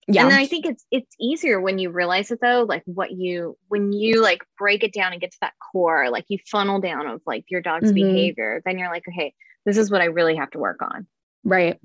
[0.08, 3.58] yeah and i think it's it's easier when you realize it though like what you
[3.70, 7.08] when you like break it down and get to that core like you funnel down
[7.08, 8.08] of like your dog's mm-hmm.
[8.08, 9.34] behavior then you're like okay
[9.66, 11.08] this is what i really have to work on
[11.44, 11.80] right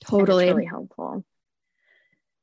[0.00, 0.46] Totally.
[0.46, 1.24] really helpful.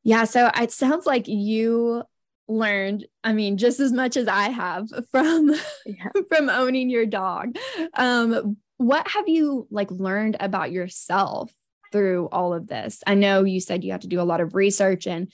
[0.03, 0.25] Yeah.
[0.25, 2.03] So it sounds like you
[2.47, 6.09] learned, I mean, just as much as I have from yeah.
[6.29, 7.55] from owning your dog.
[7.93, 11.51] Um, what have you like learned about yourself
[11.91, 13.01] through all of this?
[13.05, 15.31] I know you said you had to do a lot of research and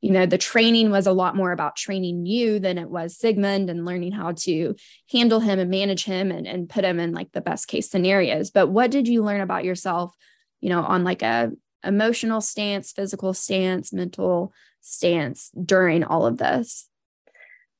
[0.00, 3.68] you know the training was a lot more about training you than it was sigmund
[3.68, 4.76] and learning how to
[5.10, 8.52] handle him and manage him and, and put him in like the best case scenarios
[8.52, 10.14] but what did you learn about yourself
[10.60, 11.52] you know, on like a
[11.84, 16.88] emotional stance, physical stance, mental stance during all of this?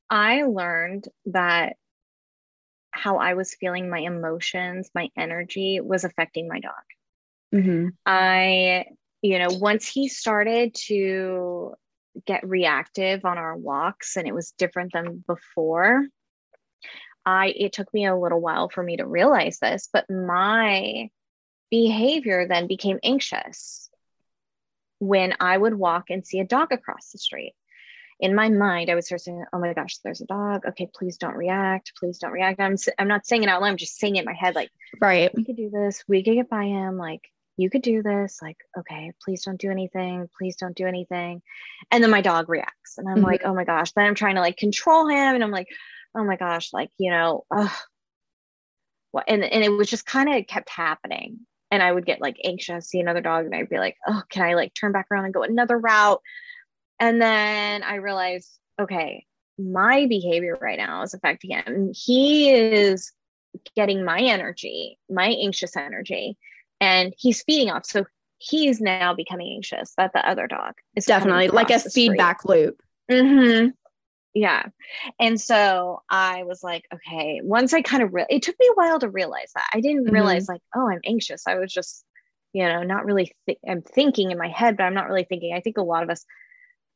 [0.09, 1.75] I learned that
[2.91, 6.73] how I was feeling my emotions, my energy was affecting my dog.
[7.53, 7.89] Mm-hmm.
[8.05, 8.85] I,
[9.21, 11.73] you know, once he started to
[12.25, 16.05] get reactive on our walks and it was different than before,
[17.25, 21.09] I, it took me a little while for me to realize this, but my
[21.69, 23.89] behavior then became anxious
[24.99, 27.53] when I would walk and see a dog across the street.
[28.19, 30.65] In my mind, I was saying, "Oh my gosh, there's a dog.
[30.65, 31.93] Okay, please don't react.
[31.97, 33.69] Please don't react." I'm I'm not saying it out loud.
[33.69, 36.03] I'm just saying it in my head, like, "Right, we could do this.
[36.05, 36.97] We could get by him.
[36.97, 37.21] Like,
[37.59, 38.39] you could do this.
[38.41, 40.29] Like, okay, please don't do anything.
[40.37, 41.41] Please don't do anything."
[41.91, 43.25] And then my dog reacts, and I'm mm-hmm.
[43.25, 45.67] like, "Oh my gosh!" Then I'm trying to like control him, and I'm like,
[46.15, 47.71] "Oh my gosh!" Like, you know, ugh.
[49.27, 51.39] and and it was just kind of kept happening
[51.71, 54.43] and I would get like anxious, see another dog, and I'd be like, oh, can
[54.43, 56.21] I like turn back around and go another route?
[56.99, 58.49] And then I realized,
[58.81, 59.25] okay,
[59.57, 61.91] my behavior right now is affecting him.
[61.93, 63.11] He is
[63.75, 66.37] getting my energy, my anxious energy,
[66.79, 67.85] and he's feeding off.
[67.85, 68.05] So
[68.37, 72.81] he's now becoming anxious that the other dog is definitely like a feedback loop.
[73.11, 73.69] Mm-hmm
[74.35, 74.63] yeah
[75.19, 78.75] and so i was like okay once i kind of re- it took me a
[78.75, 80.13] while to realize that i didn't mm-hmm.
[80.13, 82.05] realize like oh i'm anxious i was just
[82.53, 85.55] you know not really th- i'm thinking in my head but i'm not really thinking
[85.55, 86.25] i think a lot of us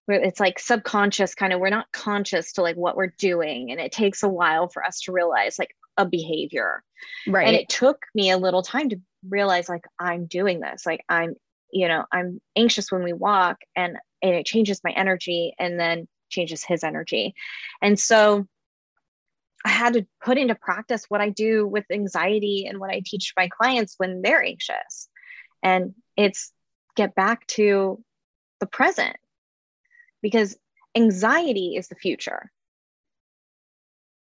[0.08, 3.91] it's like subconscious kind of we're not conscious to like what we're doing and it
[3.91, 6.84] takes a while for us to realize like a behavior.
[7.28, 7.48] Right.
[7.48, 10.86] And it took me a little time to realize like I'm doing this.
[10.86, 11.36] Like I'm,
[11.71, 16.07] you know, I'm anxious when we walk and and it changes my energy and then
[16.29, 17.33] changes his energy.
[17.81, 18.47] And so
[19.65, 23.33] I had to put into practice what I do with anxiety and what I teach
[23.38, 25.09] my clients when they're anxious.
[25.62, 26.51] And it's
[26.95, 28.03] get back to
[28.59, 29.15] the present
[30.21, 30.57] because
[30.95, 32.51] anxiety is the future.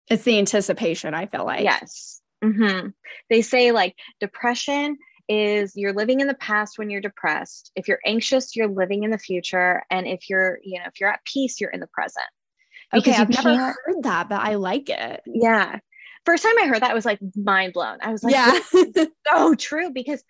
[0.09, 1.63] It's the anticipation, I feel like.
[1.63, 2.21] Yes.
[2.43, 2.89] Mm-hmm.
[3.29, 4.97] They say like depression
[5.29, 7.71] is you're living in the past when you're depressed.
[7.75, 9.83] If you're anxious, you're living in the future.
[9.89, 12.25] And if you're, you know, if you're at peace, you're in the present.
[12.93, 15.21] Okay, I've never heard that, but I like it.
[15.25, 15.79] Yeah.
[16.25, 17.97] First time I heard that I was like mind blown.
[18.01, 18.59] I was like, yeah,
[19.31, 20.23] so true because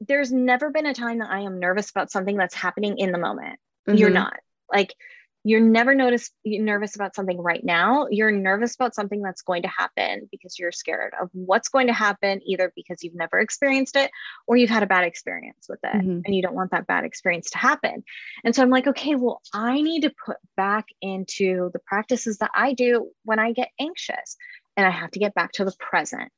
[0.00, 3.18] there's never been a time that I am nervous about something that's happening in the
[3.18, 3.58] moment.
[3.88, 3.98] Mm-hmm.
[3.98, 4.38] You're not.
[4.72, 4.94] Like
[5.42, 8.06] you're never notice you're nervous about something right now.
[8.10, 11.94] You're nervous about something that's going to happen because you're scared of what's going to
[11.94, 14.10] happen either because you've never experienced it
[14.46, 16.20] or you've had a bad experience with it mm-hmm.
[16.24, 18.04] and you don't want that bad experience to happen.
[18.44, 22.50] And so i'm like okay well i need to put back into the practices that
[22.54, 24.36] i do when i get anxious
[24.76, 26.30] and i have to get back to the present.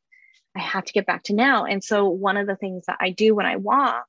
[0.55, 1.65] I have to get back to now.
[1.65, 4.07] And so one of the things that i do when i walk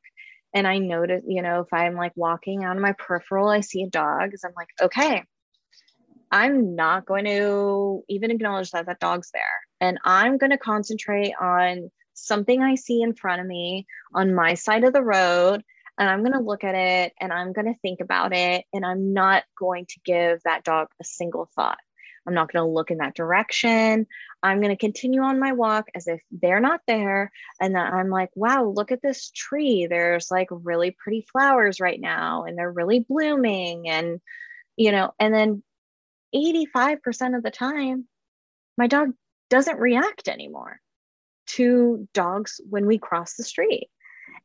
[0.53, 3.83] and I notice, you know, if I'm like walking out of my peripheral, I see
[3.83, 5.23] a dog, I'm like, okay,
[6.31, 9.43] I'm not going to even acknowledge that that dog's there.
[9.81, 14.53] And I'm going to concentrate on something I see in front of me on my
[14.55, 15.63] side of the road.
[15.97, 18.65] And I'm going to look at it and I'm going to think about it.
[18.73, 21.77] And I'm not going to give that dog a single thought.
[22.27, 24.07] I'm not going to look in that direction.
[24.41, 27.31] I'm going to continue on my walk as if they're not there.
[27.59, 29.87] And then I'm like, wow, look at this tree.
[29.87, 33.89] There's like really pretty flowers right now, and they're really blooming.
[33.89, 34.21] And,
[34.77, 35.63] you know, and then
[36.35, 38.07] 85% of the time,
[38.77, 39.11] my dog
[39.49, 40.79] doesn't react anymore
[41.45, 43.89] to dogs when we cross the street.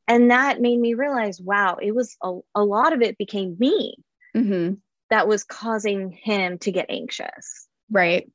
[0.06, 3.94] And that made me realize, wow, it was a, a lot of it became me
[4.36, 4.74] mm-hmm.
[5.10, 7.67] that was causing him to get anxious.
[7.90, 8.30] Right.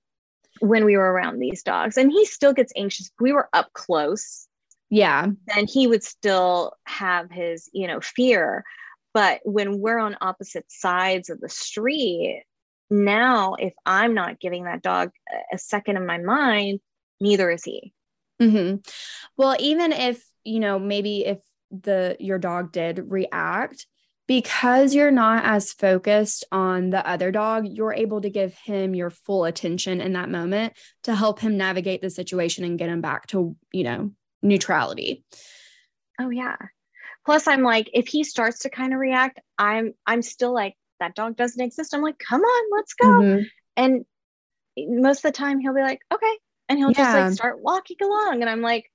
[0.59, 1.97] When we were around these dogs.
[1.97, 3.11] And he still gets anxious.
[3.19, 4.47] We were up close.
[4.89, 5.27] Yeah.
[5.47, 8.63] Then he would still have his, you know, fear.
[9.13, 12.43] But when we're on opposite sides of the street,
[12.89, 15.11] now if I'm not giving that dog
[15.51, 16.79] a second of my mind,
[17.19, 17.93] neither is he.
[18.41, 18.77] Mm-hmm.
[19.37, 21.39] Well, even if, you know, maybe if
[21.71, 23.87] the your dog did react,
[24.27, 29.09] because you're not as focused on the other dog, you're able to give him your
[29.09, 33.27] full attention in that moment to help him navigate the situation and get him back
[33.27, 35.23] to, you know, neutrality.
[36.19, 36.55] Oh yeah.
[37.25, 41.15] Plus I'm like if he starts to kind of react, I'm I'm still like that
[41.15, 41.93] dog doesn't exist.
[41.93, 43.43] I'm like, "Come on, let's go." Mm-hmm.
[43.75, 44.05] And
[44.77, 46.37] most of the time he'll be like, "Okay."
[46.69, 46.97] And he'll yeah.
[46.97, 48.89] just like start walking along and I'm like,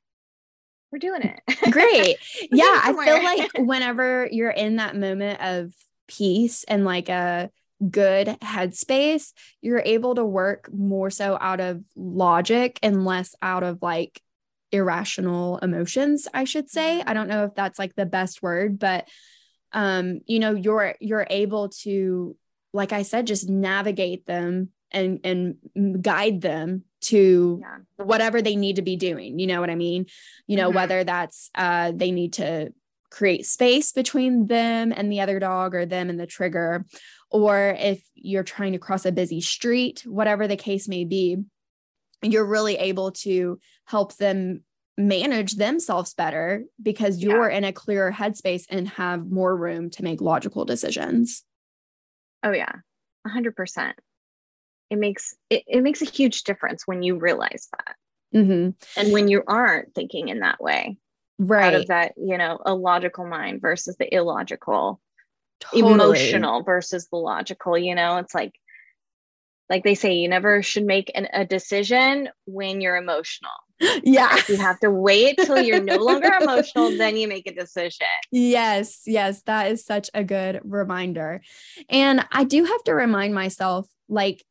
[0.90, 1.40] we're doing it.
[1.70, 2.16] Great.
[2.50, 2.80] yeah.
[2.82, 5.74] I feel like whenever you're in that moment of
[6.06, 7.50] peace and like a
[7.90, 13.82] good headspace, you're able to work more so out of logic and less out of
[13.82, 14.20] like
[14.72, 17.02] irrational emotions, I should say.
[17.02, 19.08] I don't know if that's like the best word, but
[19.72, 22.36] um, you know, you're you're able to,
[22.72, 28.04] like I said, just navigate them and and guide them to yeah.
[28.04, 30.06] whatever they need to be doing you know what i mean
[30.46, 30.76] you know mm-hmm.
[30.76, 32.72] whether that's uh they need to
[33.10, 36.84] create space between them and the other dog or them and the trigger
[37.30, 41.38] or if you're trying to cross a busy street whatever the case may be
[42.22, 44.62] you're really able to help them
[44.96, 47.56] manage themselves better because you're yeah.
[47.58, 51.44] in a clearer headspace and have more room to make logical decisions
[52.42, 52.72] oh yeah
[53.26, 53.92] 100%
[54.90, 57.96] it makes it, it makes a huge difference when you realize that.
[58.34, 59.00] Mm-hmm.
[59.00, 60.98] and when you aren't thinking in that way.
[61.38, 65.00] Right out of that you know a logical mind versus the illogical
[65.60, 65.94] totally.
[65.94, 68.18] emotional versus the logical you know?
[68.18, 68.52] It's like
[69.70, 73.50] like they say you never should make an, a decision when you're emotional.
[74.02, 78.06] Yeah you have to wait till you're no longer emotional then you make a decision.
[78.30, 81.40] Yes yes that is such a good reminder.
[81.88, 84.44] And i do have to remind myself like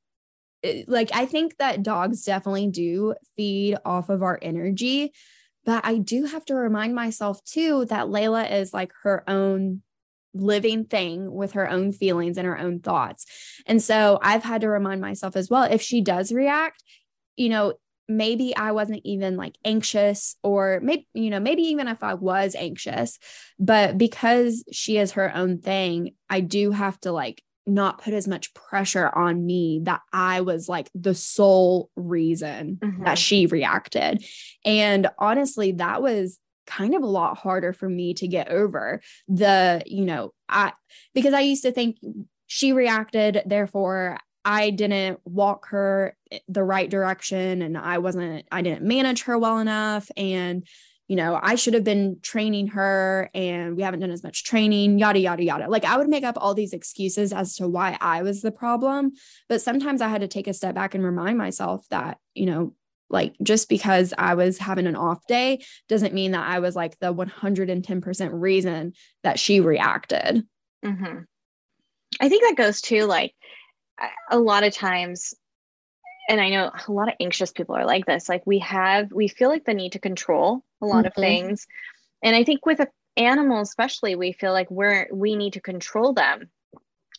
[0.88, 5.11] like I think that dogs definitely do feed off of our energy,
[5.65, 9.82] but I do have to remind myself too that Layla is like her own
[10.34, 13.26] living thing with her own feelings and her own thoughts.
[13.65, 16.84] And so I've had to remind myself as well if she does react,
[17.36, 17.74] you know,
[18.07, 22.55] maybe I wasn't even like anxious or maybe you know maybe even if I was
[22.55, 23.20] anxious,
[23.59, 28.28] but because she is her own thing, I do have to like not put as
[28.28, 33.03] much pressure on me that I was like the sole reason mm-hmm.
[33.03, 34.24] that she reacted.
[34.65, 39.82] And honestly, that was kind of a lot harder for me to get over the,
[39.86, 40.74] you know, I
[41.13, 41.97] because I used to think
[42.47, 46.15] she reacted, therefore I didn't walk her
[46.47, 50.09] the right direction and I wasn't, I didn't manage her well enough.
[50.15, 50.65] And,
[51.08, 54.99] you know, I should have been training her and we haven't done as much training,
[54.99, 55.70] yada, yada, yada.
[55.70, 59.14] Like I would make up all these excuses as to why I was the problem.
[59.47, 62.74] But sometimes I had to take a step back and remind myself that, you know,
[63.10, 66.99] like just because I was having an off day doesn't mean that I was like
[66.99, 68.93] the 110% reason
[69.24, 70.45] that she reacted.
[70.84, 71.20] Mm-hmm.
[72.20, 73.34] I think that goes to like
[74.30, 75.34] a lot of times
[76.28, 78.28] and I know a lot of anxious people are like this.
[78.28, 81.07] Like we have, we feel like the need to control a lot mm-hmm.
[81.07, 81.67] of things.
[82.21, 82.82] And I think with
[83.15, 86.49] animals, especially, we feel like we're, we need to control them.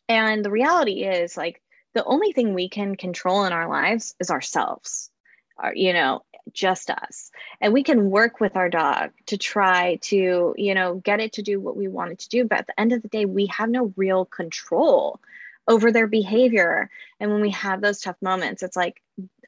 [0.09, 1.62] And the reality is like
[1.94, 5.11] the only thing we can control in our lives is ourselves,
[5.56, 7.30] our, you know, just us.
[7.61, 11.42] And we can work with our dog to try to, you know, get it to
[11.42, 12.44] do what we want it to do.
[12.44, 15.20] But at the end of the day, we have no real control
[15.68, 16.90] over their behavior.
[17.20, 19.00] And when we have those tough moments, it's like,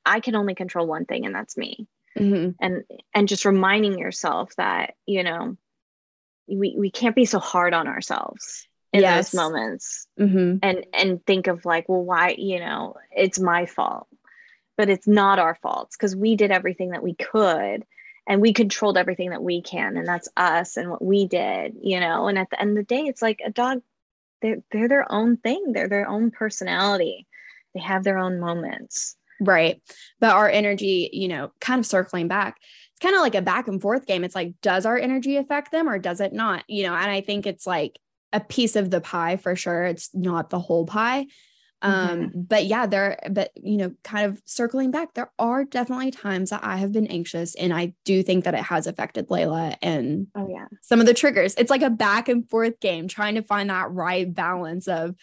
[0.06, 1.88] I can only control one thing, and that's me.
[2.18, 2.50] Mm-hmm.
[2.60, 5.56] And and just reminding yourself that, you know,
[6.48, 9.30] we, we can't be so hard on ourselves in yes.
[9.30, 10.56] those moments mm-hmm.
[10.62, 14.08] and and think of like well why you know it's my fault
[14.76, 17.84] but it's not our faults because we did everything that we could
[18.26, 22.00] and we controlled everything that we can and that's us and what we did you
[22.00, 23.80] know and at the end of the day it's like a dog
[24.42, 25.72] they're they're their own thing.
[25.72, 27.26] They're their own personality.
[27.74, 29.16] They have their own moments.
[29.40, 29.82] Right.
[30.20, 32.58] But our energy you know kind of circling back
[32.92, 34.24] it's kind of like a back and forth game.
[34.24, 36.64] It's like does our energy affect them or does it not?
[36.68, 37.98] You know and i think it's like
[38.32, 39.84] a piece of the pie for sure.
[39.84, 41.26] It's not the whole pie
[41.82, 42.40] um mm-hmm.
[42.42, 46.62] but yeah there but you know kind of circling back there are definitely times that
[46.62, 50.48] i have been anxious and i do think that it has affected layla and oh
[50.48, 53.70] yeah some of the triggers it's like a back and forth game trying to find
[53.70, 55.14] that right balance of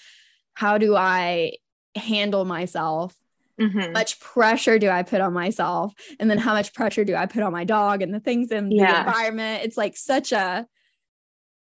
[0.53, 1.51] how do i
[1.95, 3.16] handle myself
[3.60, 3.91] mm-hmm.
[3.91, 7.43] much pressure do i put on myself and then how much pressure do i put
[7.43, 9.03] on my dog and the things in yeah.
[9.03, 10.66] the environment it's like such a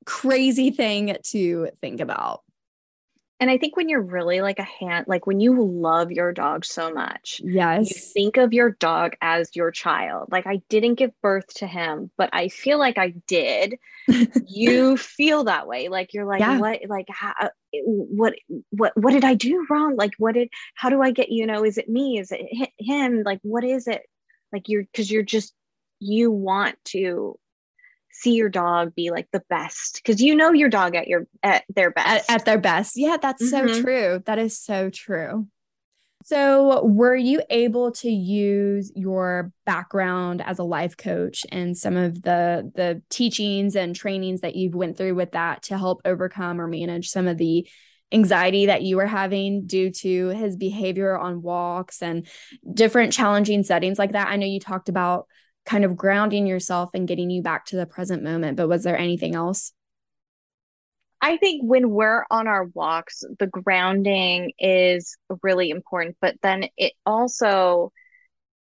[0.06, 2.42] crazy thing to think about
[3.38, 6.64] and I think when you're really like a hand, like when you love your dog
[6.64, 10.28] so much, yes, you think of your dog as your child.
[10.32, 13.78] Like I didn't give birth to him, but I feel like I did.
[14.46, 15.88] you feel that way.
[15.88, 16.58] Like you're like, yeah.
[16.58, 17.48] what, like, how, uh,
[17.84, 18.34] what,
[18.70, 19.96] what, what did I do wrong?
[19.96, 22.18] Like, what did, how do I get, you know, is it me?
[22.18, 23.22] Is it him?
[23.22, 24.02] Like, what is it?
[24.50, 25.52] Like you're, cause you're just,
[26.00, 27.38] you want to
[28.20, 31.64] see your dog be like the best because you know your dog at your at
[31.74, 32.30] their best.
[32.30, 32.94] at, at their best.
[32.96, 33.68] Yeah that's mm-hmm.
[33.68, 34.22] so true.
[34.26, 35.46] That is so true.
[36.24, 42.20] So were you able to use your background as a life coach and some of
[42.20, 46.66] the the teachings and trainings that you've went through with that to help overcome or
[46.66, 47.68] manage some of the
[48.12, 52.26] anxiety that you were having due to his behavior on walks and
[52.72, 54.28] different challenging settings like that?
[54.28, 55.26] I know you talked about
[55.66, 58.56] kind of grounding yourself and getting you back to the present moment.
[58.56, 59.72] But was there anything else?
[61.20, 66.16] I think when we're on our walks, the grounding is really important.
[66.20, 67.92] But then it also,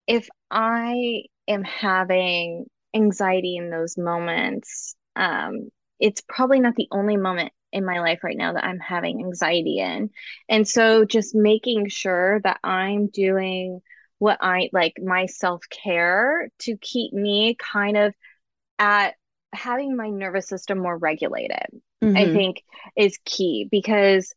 [0.08, 5.70] if I am having anxiety in those moments, um,
[6.00, 9.80] it's probably not the only moment in my life right now that I'm having anxiety
[9.80, 10.10] in.
[10.48, 13.82] And so just making sure that I'm doing
[14.20, 18.13] what I like my self care to keep me kind of
[18.80, 19.15] at
[19.53, 21.68] having my nervous system more regulated,
[22.03, 22.18] mm-hmm.
[22.18, 22.63] I think
[22.95, 24.34] is key because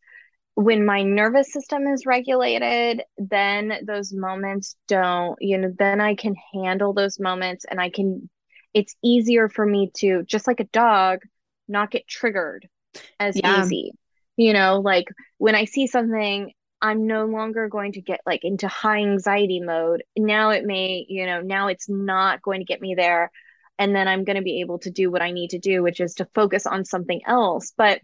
[0.54, 6.34] when my nervous system is regulated, then those moments don't, you know, then I can
[6.52, 8.28] handle those moments and I can,
[8.74, 11.20] it's easier for me to, just like a dog,
[11.68, 12.68] not get triggered
[13.18, 13.62] as yeah.
[13.62, 13.92] easy.
[14.36, 15.06] You know, like
[15.38, 16.52] when I see something
[16.82, 20.02] I'm no longer going to get like into high anxiety mode.
[20.16, 23.30] Now it may, you know, now it's not going to get me there.
[23.78, 26.00] And then I'm going to be able to do what I need to do, which
[26.00, 27.72] is to focus on something else.
[27.76, 28.00] But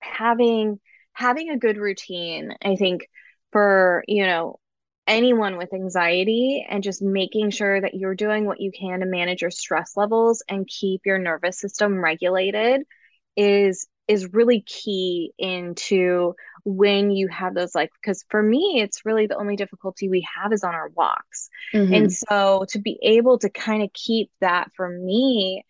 [0.00, 0.78] having
[1.12, 3.08] having a good routine, I think
[3.52, 4.58] for, you know,
[5.06, 9.42] anyone with anxiety and just making sure that you're doing what you can to manage
[9.42, 12.82] your stress levels and keep your nervous system regulated
[13.36, 16.34] is is really key into
[16.64, 20.52] when you have those like because for me it's really the only difficulty we have
[20.52, 21.94] is on our walks mm-hmm.
[21.94, 25.62] and so to be able to kind of keep that for me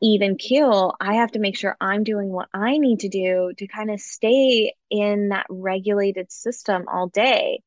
[0.00, 3.66] even keel, I have to make sure I'm doing what I need to do to
[3.66, 7.62] kind of stay in that regulated system all day.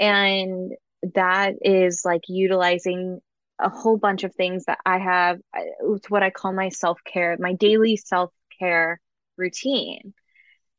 [0.00, 0.72] And
[1.14, 3.20] that is like utilizing
[3.60, 5.38] a whole bunch of things that I have.
[5.54, 9.00] It's what I call my self care, my daily self care
[9.36, 10.14] routine.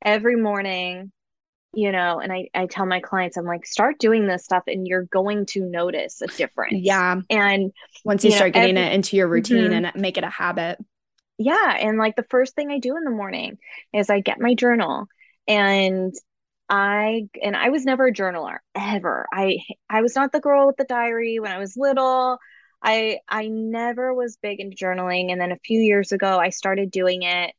[0.04, 1.12] Every morning,
[1.74, 4.88] you know, and I, I tell my clients, I'm like, start doing this stuff and
[4.88, 6.78] you're going to notice a difference.
[6.78, 7.22] Yeah.
[7.30, 7.72] And
[8.04, 9.86] once you, you start know, getting every, it into your routine mm-hmm.
[9.86, 10.78] and make it a habit.
[11.38, 11.76] Yeah.
[11.80, 13.58] And like the first thing I do in the morning
[13.94, 15.08] is I get my journal
[15.48, 16.14] and
[16.70, 19.28] I and I was never a journaler ever.
[19.32, 22.40] I I was not the girl with the diary when I was little.
[22.82, 26.90] I I never was big into journaling and then a few years ago I started
[26.90, 27.54] doing it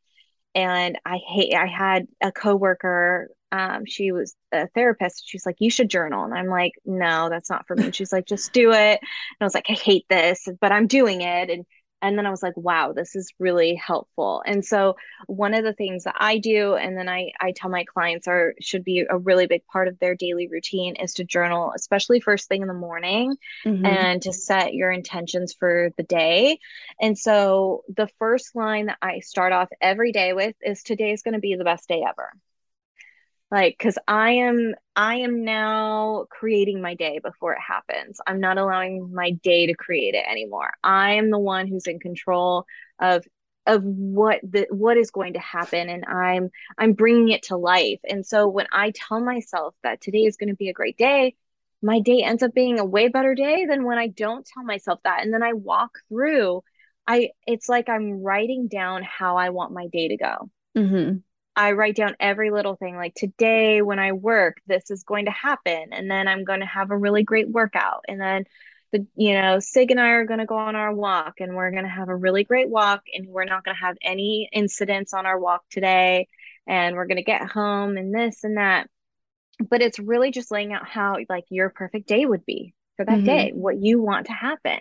[0.57, 5.23] and I hate I had a coworker um, she was a therapist.
[5.27, 6.25] She's like, you should journal.
[6.25, 7.85] And I'm like, no, that's not for me.
[7.85, 8.99] And she's like, just do it.
[9.01, 11.49] And I was like, I hate this, but I'm doing it.
[11.51, 11.65] And
[12.03, 14.43] and then I was like, wow, this is really helpful.
[14.47, 17.85] And so one of the things that I do, and then I I tell my
[17.85, 21.73] clients are should be a really big part of their daily routine is to journal,
[21.75, 23.85] especially first thing in the morning, mm-hmm.
[23.87, 26.59] and to set your intentions for the day.
[27.01, 31.23] And so the first line that I start off every day with is today is
[31.23, 32.33] going to be the best day ever
[33.51, 38.19] like because i am i am now creating my day before it happens.
[38.27, 40.73] I'm not allowing my day to create it anymore.
[40.83, 42.65] I am the one who's in control
[43.01, 43.25] of
[43.67, 48.01] of what the what is going to happen and i'm i'm bringing it to life.
[48.09, 51.35] And so when i tell myself that today is going to be a great day
[51.83, 55.01] my day ends up being a way better day than when i don't tell myself
[55.05, 55.23] that.
[55.23, 56.63] And then i walk through
[57.07, 60.51] i it's like i'm writing down how i want my day to go.
[60.77, 61.19] Mm-hmm.
[61.57, 65.31] I write down every little thing like today when I work, this is going to
[65.31, 65.93] happen.
[65.93, 68.05] And then I'm going to have a really great workout.
[68.07, 68.45] And then
[68.93, 71.71] the, you know, Sig and I are going to go on our walk and we're
[71.71, 75.15] going to have a really great walk and we're not going to have any incidents
[75.15, 76.29] on our walk today.
[76.67, 78.91] And we're going to get home and this and that.
[79.59, 83.17] But it's really just laying out how like your perfect day would be for that
[83.17, 83.25] mm-hmm.
[83.25, 84.81] day, what you want to happen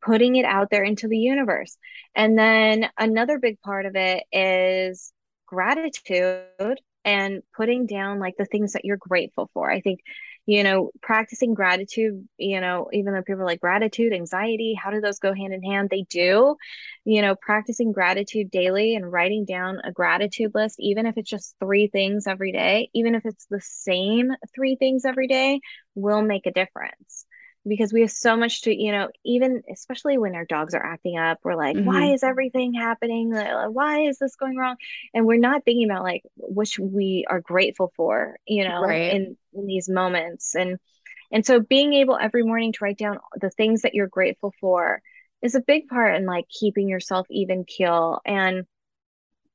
[0.00, 1.76] putting it out there into the universe.
[2.14, 5.12] And then another big part of it is
[5.48, 9.70] gratitude and putting down like the things that you're grateful for.
[9.70, 10.00] I think,
[10.44, 15.18] you know, practicing gratitude, you know, even though people like gratitude, anxiety, how do those
[15.18, 15.88] go hand in hand?
[15.90, 16.56] They do.
[17.04, 21.54] You know, practicing gratitude daily and writing down a gratitude list, even if it's just
[21.60, 25.60] three things every day, even if it's the same three things every day,
[25.94, 27.26] will make a difference
[27.68, 31.18] because we have so much to you know even especially when our dogs are acting
[31.18, 31.86] up we're like mm-hmm.
[31.86, 33.30] why is everything happening
[33.72, 34.76] why is this going wrong
[35.14, 39.14] and we're not thinking about like which we are grateful for you know right.
[39.14, 40.78] in in these moments and
[41.30, 45.02] and so being able every morning to write down the things that you're grateful for
[45.42, 48.64] is a big part in like keeping yourself even keel and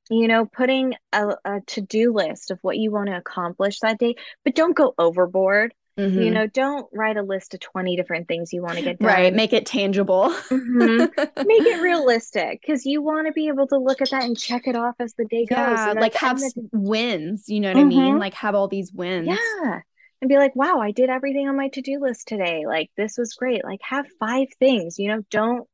[0.09, 4.15] you know putting a, a to-do list of what you want to accomplish that day
[4.43, 6.21] but don't go overboard Mm-hmm.
[6.21, 9.07] You know, don't write a list of 20 different things you want to get done.
[9.07, 9.33] Right.
[9.33, 10.29] Make it tangible.
[10.49, 10.97] mm-hmm.
[11.47, 14.67] Make it realistic because you want to be able to look at that and check
[14.67, 15.57] it off as the day goes.
[15.57, 15.93] Yeah.
[15.95, 16.41] Like have
[16.71, 17.47] wins.
[17.47, 17.85] You know what mm-hmm.
[17.85, 18.11] I mean?
[18.13, 18.19] Mm-hmm.
[18.19, 19.27] Like have all these wins.
[19.27, 19.81] Yeah.
[20.21, 22.63] And be like, wow, I did everything on my to do list today.
[22.65, 23.65] Like, this was great.
[23.65, 25.67] Like, have five things, you know, don't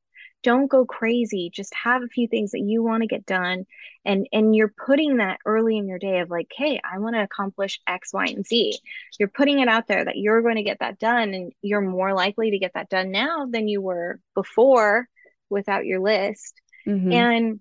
[0.43, 3.65] don't go crazy just have a few things that you want to get done
[4.05, 7.21] and and you're putting that early in your day of like hey i want to
[7.21, 8.77] accomplish x y and z.
[9.19, 12.13] You're putting it out there that you're going to get that done and you're more
[12.13, 15.07] likely to get that done now than you were before
[15.49, 16.53] without your list.
[16.87, 17.11] Mm-hmm.
[17.11, 17.59] and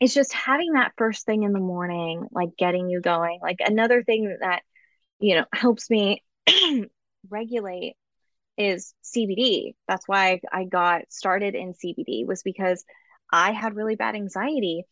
[0.00, 3.38] it's just having that first thing in the morning like getting you going.
[3.42, 4.62] Like another thing that
[5.18, 6.22] you know helps me
[7.30, 7.94] regulate
[8.56, 9.74] is CBD.
[9.88, 12.84] That's why I got started in CBD was because
[13.32, 14.84] I had really bad anxiety.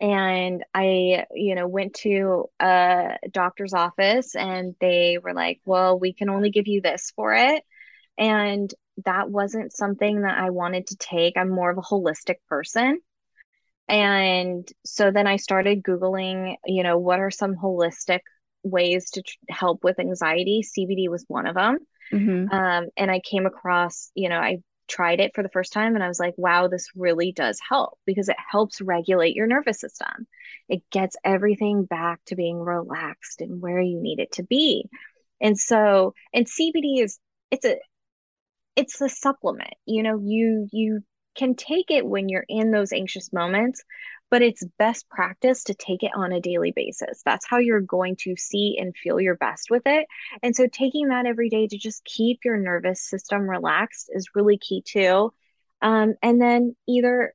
[0.00, 6.12] And I, you know, went to a doctor's office and they were like, well, we
[6.12, 7.62] can only give you this for it.
[8.18, 8.72] And
[9.04, 11.36] that wasn't something that I wanted to take.
[11.36, 12.98] I'm more of a holistic person.
[13.88, 18.20] And so then I started Googling, you know, what are some holistic
[18.62, 20.62] ways to tr- help with anxiety?
[20.62, 21.78] CBD was one of them.
[22.12, 22.54] Mm-hmm.
[22.54, 26.04] Um, and I came across, you know, I tried it for the first time and
[26.04, 30.26] I was like, wow, this really does help because it helps regulate your nervous system.
[30.68, 34.88] It gets everything back to being relaxed and where you need it to be.
[35.40, 37.18] And so, and CBD is,
[37.50, 37.76] it's a,
[38.76, 41.02] it's a supplement, you know, you, you
[41.34, 43.82] can take it when you're in those anxious moments,
[44.32, 47.20] but it's best practice to take it on a daily basis.
[47.22, 50.06] That's how you're going to see and feel your best with it.
[50.42, 54.56] And so taking that every day to just keep your nervous system relaxed is really
[54.56, 55.34] key too.
[55.82, 57.34] Um, and then either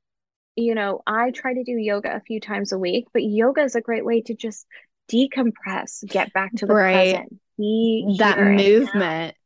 [0.56, 3.76] you know, I try to do yoga a few times a week, but yoga is
[3.76, 4.66] a great way to just
[5.08, 7.14] decompress, get back to the right.
[7.14, 7.40] present.
[7.56, 9.36] Be that movement.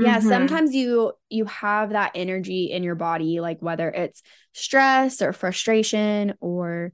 [0.00, 0.28] Yeah, mm-hmm.
[0.28, 4.22] sometimes you you have that energy in your body like whether it's
[4.52, 6.92] stress or frustration or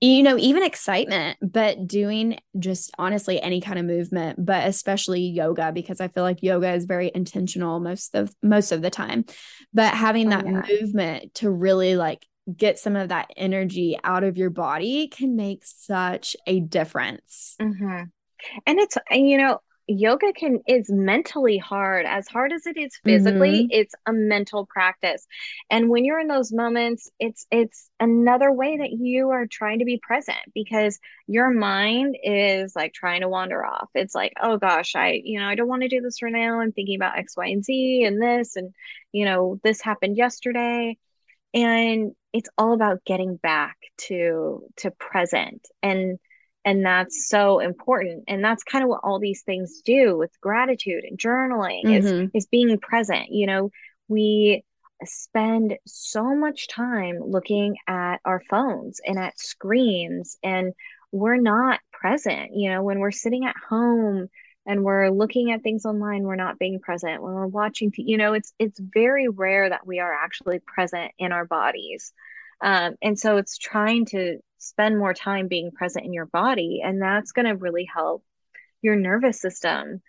[0.00, 5.72] you know even excitement but doing just honestly any kind of movement but especially yoga
[5.72, 9.24] because i feel like yoga is very intentional most of most of the time
[9.72, 10.62] but having oh, that oh, yeah.
[10.80, 15.64] movement to really like get some of that energy out of your body can make
[15.64, 18.02] such a difference mm-hmm.
[18.66, 22.06] and it's you know yoga can is mentally hard.
[22.06, 23.68] As hard as it is physically mm-hmm.
[23.70, 25.26] it's a mental practice.
[25.70, 29.84] And when you're in those moments it's it's another way that you are trying to
[29.84, 33.88] be present because your mind is like trying to wander off.
[33.94, 36.60] It's like oh gosh i you know i don't want to do this right now.
[36.60, 38.72] I'm thinking about x y and z and this and
[39.12, 40.98] you know this happened yesterday.
[41.54, 45.66] And it's all about getting back to to present.
[45.82, 46.18] And
[46.64, 48.24] and that's so important.
[48.28, 52.24] And that's kind of what all these things do with gratitude and journaling mm-hmm.
[52.24, 53.28] is is being present.
[53.30, 53.70] You know
[54.08, 54.64] we
[55.04, 60.72] spend so much time looking at our phones and at screens and
[61.10, 62.50] we're not present.
[62.54, 64.28] You know when we're sitting at home
[64.64, 67.22] and we're looking at things online we're not being present.
[67.22, 71.32] When we're watching you know it's it's very rare that we are actually present in
[71.32, 72.12] our bodies.
[72.62, 76.80] Um, and so it's trying to spend more time being present in your body.
[76.84, 78.24] And that's going to really help
[78.80, 80.00] your nervous system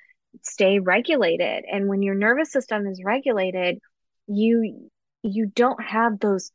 [0.41, 1.66] stay regulated.
[1.72, 3.80] And when your nervous system is regulated,
[4.28, 4.89] you
[5.24, 6.51] you don't have those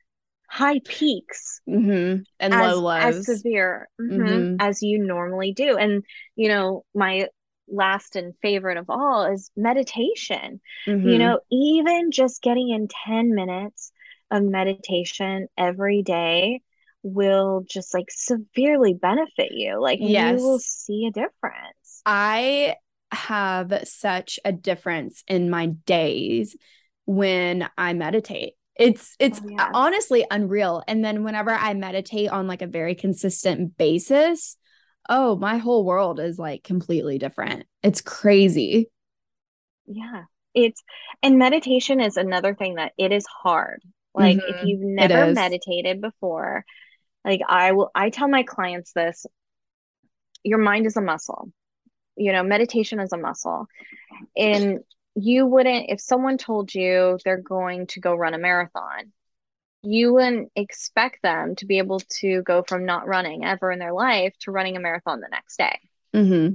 [0.49, 2.22] high peaks mm-hmm.
[2.40, 4.57] and as, low lows as severe mm-hmm, mm-hmm.
[4.61, 6.03] as you normally do and
[6.36, 7.28] you know my
[7.68, 11.18] last and favorite of all is meditation you mm-hmm.
[11.18, 13.92] know even just getting in 10 minutes
[14.30, 16.62] of meditation every day
[17.03, 19.80] will just like severely benefit you.
[19.80, 20.38] Like yes.
[20.38, 22.03] you will see a difference.
[22.05, 22.76] I
[23.12, 26.57] have such a difference in my days
[27.07, 28.55] when I meditate.
[28.76, 29.70] It's it's oh, yeah.
[29.74, 30.82] honestly unreal.
[30.86, 34.57] And then whenever I meditate on like a very consistent basis,
[35.09, 37.66] oh, my whole world is like completely different.
[37.82, 38.90] It's crazy.
[39.86, 40.24] Yeah.
[40.55, 40.82] It's
[41.22, 43.82] and meditation is another thing that it is hard.
[44.14, 44.55] Like mm-hmm.
[44.55, 46.64] if you've never meditated before,
[47.25, 49.27] like I will I tell my clients this,
[50.45, 51.51] your mind is a muscle.
[52.16, 53.66] You know, meditation is a muscle.
[54.37, 54.81] And
[55.14, 59.12] you wouldn't if someone told you they're going to go run a marathon,
[59.83, 63.93] you wouldn't expect them to be able to go from not running ever in their
[63.93, 65.79] life to running a marathon the next day.
[66.14, 66.55] Mm-hmm.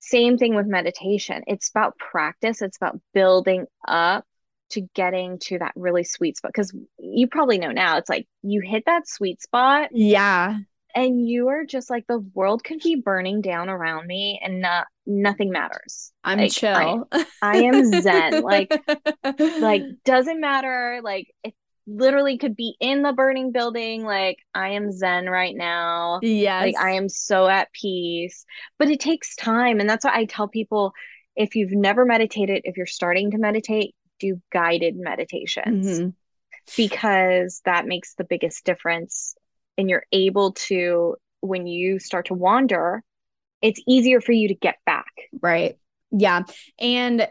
[0.00, 1.42] Same thing with meditation.
[1.46, 4.26] It's about practice, it's about building up
[4.74, 8.60] to getting to that really sweet spot because you probably know now it's like you
[8.60, 10.58] hit that sweet spot yeah.
[10.94, 14.86] and you are just like the world could be burning down around me and not
[15.06, 16.12] nothing matters.
[16.24, 17.06] I'm like, chill.
[17.12, 18.42] I, I am zen.
[18.42, 18.72] Like
[19.60, 21.00] like doesn't matter.
[21.02, 21.54] Like it
[21.86, 24.04] literally could be in the burning building.
[24.04, 26.18] Like i am zen right now.
[26.22, 28.44] Yeah like i am so at peace.
[28.78, 29.78] But it takes time.
[29.78, 30.92] And that's why i tell people
[31.36, 33.94] if you've never meditated if you're starting to meditate
[34.24, 36.08] do guided meditations mm-hmm.
[36.76, 39.34] because that makes the biggest difference.
[39.76, 43.02] And you're able to when you start to wander
[43.64, 45.10] it's easier for you to get back.
[45.40, 45.78] Right.
[46.10, 46.42] Yeah.
[46.78, 47.26] And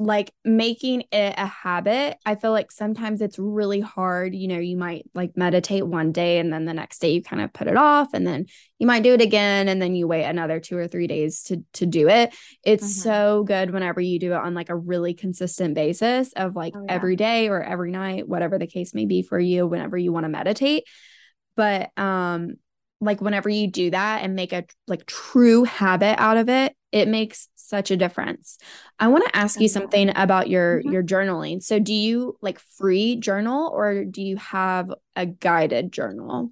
[0.00, 4.76] like making it a habit i feel like sometimes it's really hard you know you
[4.76, 7.76] might like meditate one day and then the next day you kind of put it
[7.76, 8.46] off and then
[8.78, 11.64] you might do it again and then you wait another two or three days to
[11.72, 12.32] to do it
[12.62, 13.10] it's mm-hmm.
[13.10, 16.84] so good whenever you do it on like a really consistent basis of like oh,
[16.86, 16.94] yeah.
[16.94, 20.24] every day or every night whatever the case may be for you whenever you want
[20.24, 20.84] to meditate
[21.56, 22.54] but um
[23.00, 27.08] like whenever you do that and make a like true habit out of it it
[27.08, 28.58] makes such a difference
[28.98, 30.92] i want to ask you something about your mm-hmm.
[30.92, 36.50] your journaling so do you like free journal or do you have a guided journal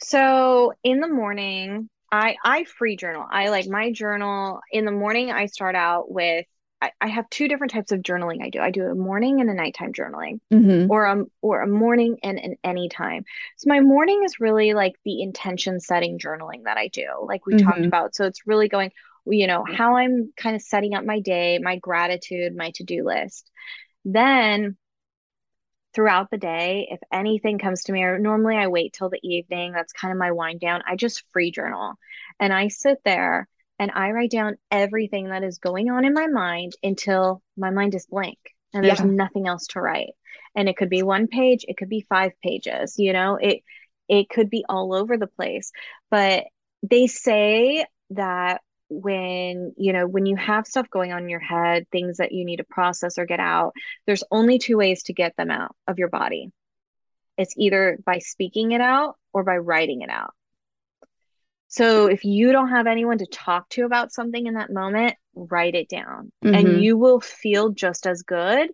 [0.00, 5.30] so in the morning i i free journal i like my journal in the morning
[5.30, 6.46] i start out with
[6.82, 8.60] I, I have two different types of journaling I do.
[8.60, 10.90] I do a morning and a nighttime journaling, mm-hmm.
[10.90, 13.24] or a or a morning and an anytime.
[13.58, 17.54] So my morning is really like the intention setting journaling that I do, like we
[17.54, 17.66] mm-hmm.
[17.66, 18.14] talked about.
[18.14, 18.92] So it's really going,
[19.30, 19.74] you know, mm-hmm.
[19.74, 23.50] how I'm kind of setting up my day, my gratitude, my to do list.
[24.04, 24.76] Then
[25.94, 29.72] throughout the day, if anything comes to me, or normally I wait till the evening,
[29.72, 30.82] that's kind of my wind down.
[30.86, 31.94] I just free journal
[32.38, 36.26] and I sit there and I write down everything that is going on in my
[36.26, 38.38] mind until my mind is blank
[38.72, 39.06] and there's yeah.
[39.06, 40.10] nothing else to write.
[40.54, 43.62] and it could be one page it could be five pages you know it
[44.08, 45.72] it could be all over the place
[46.10, 46.44] but
[46.82, 48.60] they say that
[48.90, 52.44] when you know when you have stuff going on in your head things that you
[52.44, 53.72] need to process or get out
[54.06, 56.50] there's only two ways to get them out of your body
[57.38, 60.34] it's either by speaking it out or by writing it out
[61.68, 65.76] so if you don't have anyone to talk to about something in that moment write
[65.76, 66.54] it down mm-hmm.
[66.54, 68.70] and you will feel just as good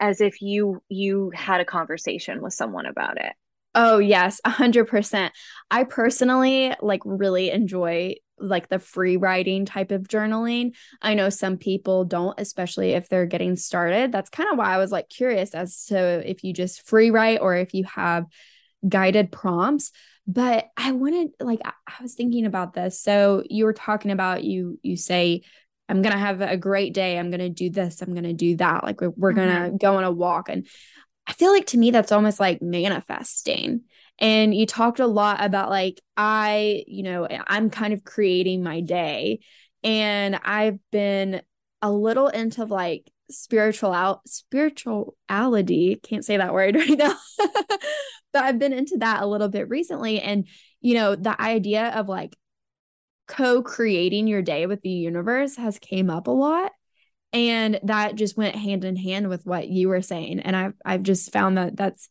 [0.00, 3.32] as if you you had a conversation with someone about it
[3.74, 5.30] Oh, yes, 100%.
[5.70, 10.74] I personally like really enjoy like the free writing type of journaling.
[11.00, 14.12] I know some people don't, especially if they're getting started.
[14.12, 17.40] That's kind of why I was like curious as to if you just free write
[17.40, 18.26] or if you have
[18.88, 19.92] guided prompts.
[20.26, 23.00] But I wanted like I, I was thinking about this.
[23.00, 25.42] So you were talking about you you say
[25.88, 27.18] I'm going to have a great day.
[27.18, 28.00] I'm going to do this.
[28.00, 28.84] I'm going to do that.
[28.84, 29.48] Like we're, we're mm-hmm.
[29.48, 30.66] going to go on a walk and
[31.26, 33.82] I feel like to me that's almost like manifesting.
[34.18, 38.80] And you talked a lot about like I, you know, I'm kind of creating my
[38.80, 39.40] day.
[39.82, 41.42] And I've been
[41.82, 47.16] a little into like spiritual out spirituality can't say that word right now.
[48.32, 50.20] But i've been into that a little bit recently.
[50.20, 50.48] And
[50.80, 52.36] you know the idea of like
[53.26, 56.72] co-creating your day with the universe has came up a lot.
[57.32, 60.40] And that just went hand in hand with what you were saying.
[60.40, 62.08] And i've i've just found that that's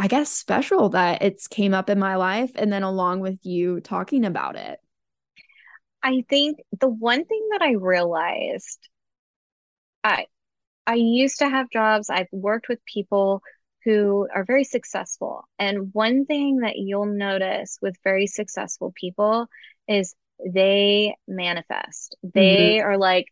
[0.00, 3.80] i guess special that it's came up in my life and then along with you
[3.80, 4.80] talking about it.
[6.02, 8.88] I think the one thing that i realized
[10.02, 10.26] i
[10.86, 12.10] i used to have jobs.
[12.10, 13.42] I've worked with people
[13.84, 15.44] who are very successful.
[15.58, 19.46] And one thing that you'll notice with very successful people
[19.88, 22.16] is they manifest.
[22.22, 22.88] They mm-hmm.
[22.88, 23.26] are like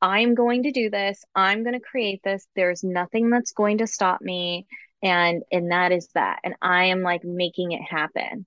[0.00, 1.24] I'm going to do this.
[1.34, 2.46] I'm going to create this.
[2.56, 4.66] There's nothing that's going to stop me.
[5.02, 6.40] And and that is that.
[6.44, 8.46] And I am like making it happen.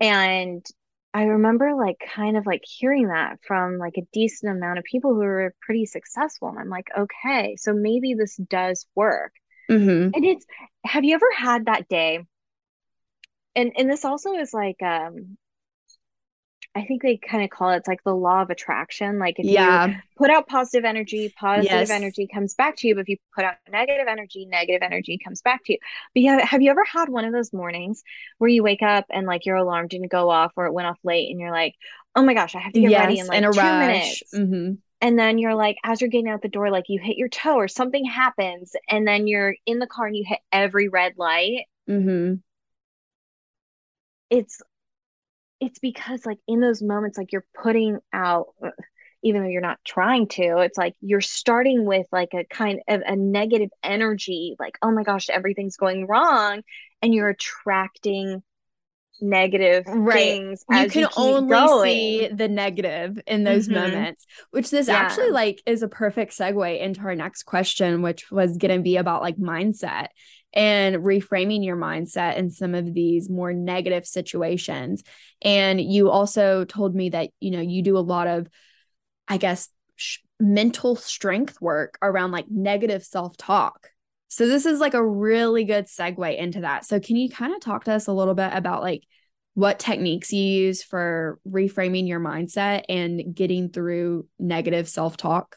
[0.00, 0.64] And
[1.12, 5.12] I remember like kind of like hearing that from like a decent amount of people
[5.12, 6.48] who were pretty successful.
[6.48, 9.32] And I'm like, okay, so maybe this does work.
[9.70, 10.10] Mm-hmm.
[10.14, 10.46] And it's
[10.84, 12.20] have you ever had that day?
[13.56, 15.36] And and this also is like um
[16.74, 19.18] I think they kind of call it it's like the law of attraction.
[19.18, 19.86] Like if yeah.
[19.88, 21.90] you put out positive energy, positive yes.
[21.90, 22.94] energy comes back to you.
[22.94, 25.78] But if you put out negative energy, negative energy comes back to you.
[26.14, 28.04] But yeah, have you ever had one of those mornings
[28.38, 30.98] where you wake up and like your alarm didn't go off or it went off
[31.02, 31.74] late and you're like,
[32.14, 33.86] oh my gosh, I have to get yes, ready in like in two rush.
[33.86, 34.22] minutes.
[34.32, 34.72] Mm-hmm.
[35.00, 37.56] And then you're like, as you're getting out the door, like you hit your toe
[37.56, 41.64] or something happens, and then you're in the car and you hit every red light.
[41.88, 42.34] Mm-hmm.
[44.28, 44.60] It's
[45.60, 48.70] it's because like in those moments like you're putting out uh,
[49.22, 53.02] even though you're not trying to it's like you're starting with like a kind of
[53.04, 56.62] a negative energy like oh my gosh everything's going wrong
[57.02, 58.42] and you're attracting
[59.22, 60.14] negative right.
[60.14, 61.84] things you can you only going.
[61.84, 63.80] see the negative in those mm-hmm.
[63.80, 64.94] moments which this yeah.
[64.94, 68.96] actually like is a perfect segue into our next question which was going to be
[68.96, 70.08] about like mindset
[70.52, 75.02] and reframing your mindset in some of these more negative situations.
[75.42, 78.48] And you also told me that, you know, you do a lot of,
[79.28, 83.90] I guess, sh- mental strength work around like negative self talk.
[84.30, 86.86] So this is like a really good segue into that.
[86.86, 89.02] So can you kind of talk to us a little bit about like
[89.54, 95.56] what techniques you use for reframing your mindset and getting through negative self talk?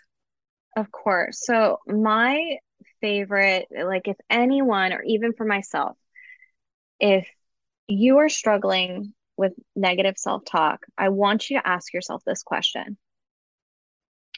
[0.75, 1.45] Of course.
[1.45, 2.57] So my
[2.99, 5.95] favorite, like if anyone, or even for myself,
[6.99, 7.27] if
[7.87, 12.97] you are struggling with negative self talk, I want you to ask yourself this question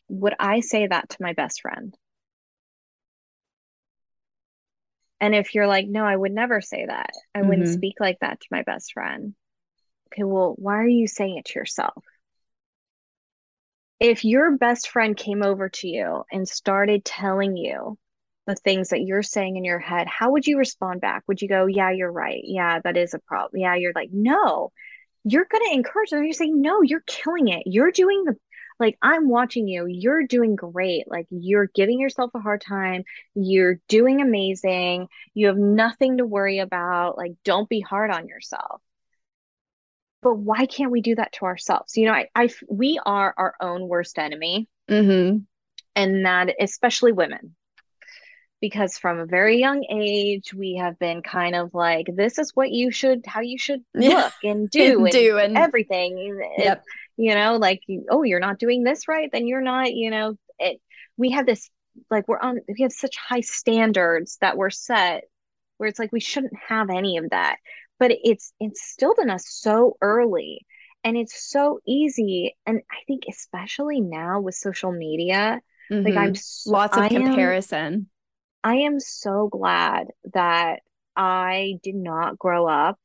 [0.09, 1.95] Would I say that to my best friend?
[5.21, 7.49] And if you're like, no, I would never say that, I mm-hmm.
[7.49, 9.33] wouldn't speak like that to my best friend.
[10.13, 12.03] Okay, well, why are you saying it to yourself?
[13.99, 17.97] If your best friend came over to you and started telling you
[18.45, 21.23] the things that you're saying in your head, how would you respond back?
[21.27, 22.41] Would you go, Yeah, you're right.
[22.43, 23.61] Yeah, that is a problem.
[23.61, 24.71] Yeah, you're like, No,
[25.23, 26.23] you're going to encourage them.
[26.23, 27.63] You're saying, No, you're killing it.
[27.65, 28.35] You're doing the,
[28.79, 29.85] like, I'm watching you.
[29.85, 31.05] You're doing great.
[31.07, 33.03] Like, you're giving yourself a hard time.
[33.33, 35.07] You're doing amazing.
[35.33, 37.17] You have nothing to worry about.
[37.17, 38.81] Like, don't be hard on yourself.
[40.21, 41.95] But why can't we do that to ourselves?
[41.95, 44.67] You know, I, I we are our own worst enemy.
[44.89, 45.37] Mm-hmm.
[45.97, 47.55] And that, especially women,
[48.61, 52.71] because from a very young age we have been kind of like this is what
[52.71, 56.83] you should how you should look and do and, do and everything yep.
[57.17, 60.79] You know like oh you're not doing this right then you're not you know it
[61.17, 61.69] we have this
[62.09, 65.23] like we're on we have such high standards that we're set
[65.77, 67.57] where it's like we shouldn't have any of that
[67.99, 70.65] but it's instilled in us so early
[71.03, 75.61] and it's so easy and i think especially now with social media
[75.91, 76.05] mm-hmm.
[76.05, 76.35] like i'm mm-hmm.
[76.35, 78.07] so, lots of I comparison am,
[78.63, 80.81] i am so glad that
[81.15, 82.99] i did not grow up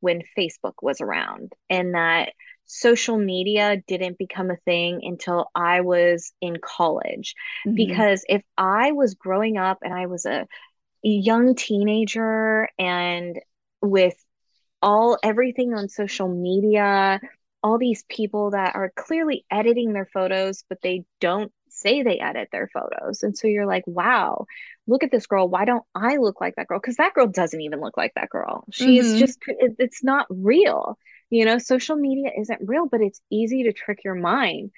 [0.00, 2.32] when facebook was around and that
[2.68, 7.34] social media didn't become a thing until I was in college.
[7.66, 7.74] Mm-hmm.
[7.74, 10.46] Because if I was growing up and I was a,
[11.00, 13.38] young teenager and
[13.80, 14.16] with
[14.82, 17.20] all everything on social media,
[17.62, 22.48] all these people that are clearly editing their photos, but they don't say they edit
[22.50, 23.22] their photos.
[23.22, 24.46] And so you're like, wow,
[24.88, 25.48] look at this girl.
[25.48, 26.80] Why don't I look like that girl?
[26.80, 28.64] Because that girl doesn't even look like that girl.
[28.72, 29.06] She mm-hmm.
[29.06, 30.98] is just, it, it's not real
[31.30, 34.70] you know social media isn't real but it's easy to trick your mind.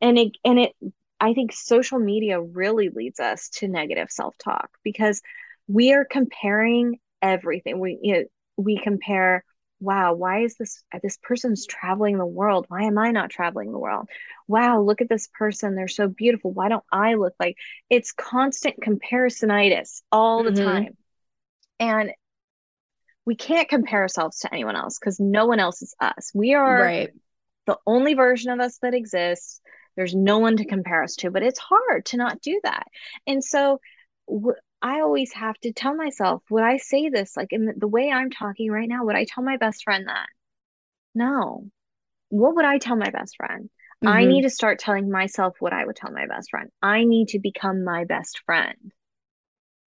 [0.00, 0.72] And it and it
[1.20, 5.20] i think social media really leads us to negative self-talk because
[5.66, 7.78] we are comparing everything.
[7.78, 8.24] We you know,
[8.56, 9.44] we compare
[9.80, 12.66] wow why is this this person's traveling the world?
[12.68, 14.08] Why am i not traveling the world?
[14.46, 15.74] Wow look at this person.
[15.74, 16.52] They're so beautiful.
[16.52, 17.56] Why don't i look like?
[17.90, 20.64] It's constant comparisonitis all the mm-hmm.
[20.64, 20.96] time.
[21.80, 22.12] And
[23.28, 26.30] we can't compare ourselves to anyone else because no one else is us.
[26.32, 27.10] We are right.
[27.66, 29.60] the only version of us that exists.
[29.96, 32.86] There's no one to compare us to, but it's hard to not do that.
[33.26, 33.80] And so
[34.80, 38.10] I always have to tell myself, would I say this like in the, the way
[38.10, 39.04] I'm talking right now?
[39.04, 40.28] Would I tell my best friend that?
[41.14, 41.66] No.
[42.30, 43.68] What would I tell my best friend?
[44.02, 44.08] Mm-hmm.
[44.08, 46.70] I need to start telling myself what I would tell my best friend.
[46.80, 48.90] I need to become my best friend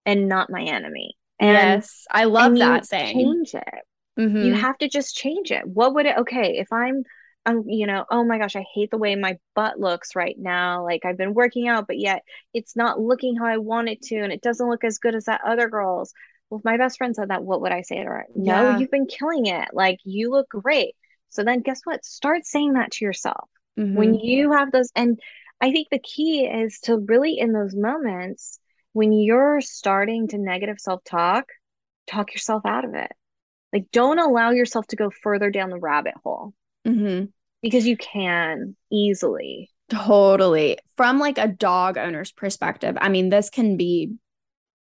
[0.06, 1.16] and not my enemy.
[1.42, 3.16] And, yes, I love that saying.
[3.16, 3.84] Change it.
[4.18, 4.44] Mm-hmm.
[4.44, 5.66] You have to just change it.
[5.66, 6.16] What would it?
[6.18, 7.02] Okay, if I'm,
[7.44, 10.84] I'm, you know, oh my gosh, I hate the way my butt looks right now.
[10.84, 12.22] Like I've been working out, but yet
[12.54, 15.24] it's not looking how I want it to, and it doesn't look as good as
[15.24, 16.12] that other girl's.
[16.48, 18.26] Well, if my best friend said that, what would I say to her?
[18.36, 19.70] No, you've been killing it.
[19.72, 20.94] Like you look great.
[21.30, 22.04] So then, guess what?
[22.04, 23.96] Start saying that to yourself mm-hmm.
[23.96, 24.90] when you have those.
[24.94, 25.18] And
[25.60, 28.60] I think the key is to really in those moments
[28.92, 31.46] when you're starting to negative self talk,
[32.06, 33.12] talk yourself out of it.
[33.72, 36.52] Like, don't allow yourself to go further down the rabbit hole
[36.86, 37.26] mm-hmm.
[37.62, 39.70] because you can easily.
[39.88, 40.78] Totally.
[40.96, 44.14] From like a dog owner's perspective, I mean, this can be,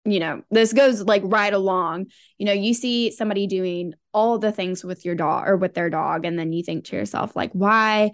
[0.05, 2.07] you know, this goes like right along.
[2.37, 5.89] You know, you see somebody doing all the things with your dog or with their
[5.89, 8.11] dog, and then you think to yourself, like, why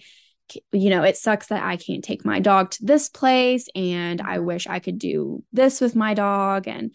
[0.71, 4.39] you know, it sucks that I can't take my dog to this place and I
[4.39, 6.91] wish I could do this with my dog and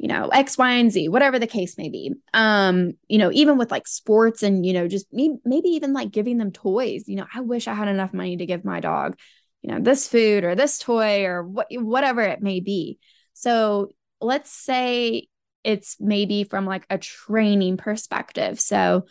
[0.00, 2.14] you know, X, Y, and Z, whatever the case may be.
[2.32, 6.10] Um, you know, even with like sports and, you know, just me, maybe even like
[6.10, 7.04] giving them toys.
[7.06, 9.18] You know, I wish I had enough money to give my dog,
[9.60, 12.98] you know, this food or this toy or what, whatever it may be.
[13.34, 13.90] So
[14.22, 15.28] let's say
[15.64, 18.58] it's maybe from like a training perspective.
[18.58, 19.04] So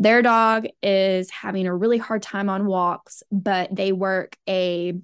[0.00, 4.94] their dog is having a really hard time on walks, but they work a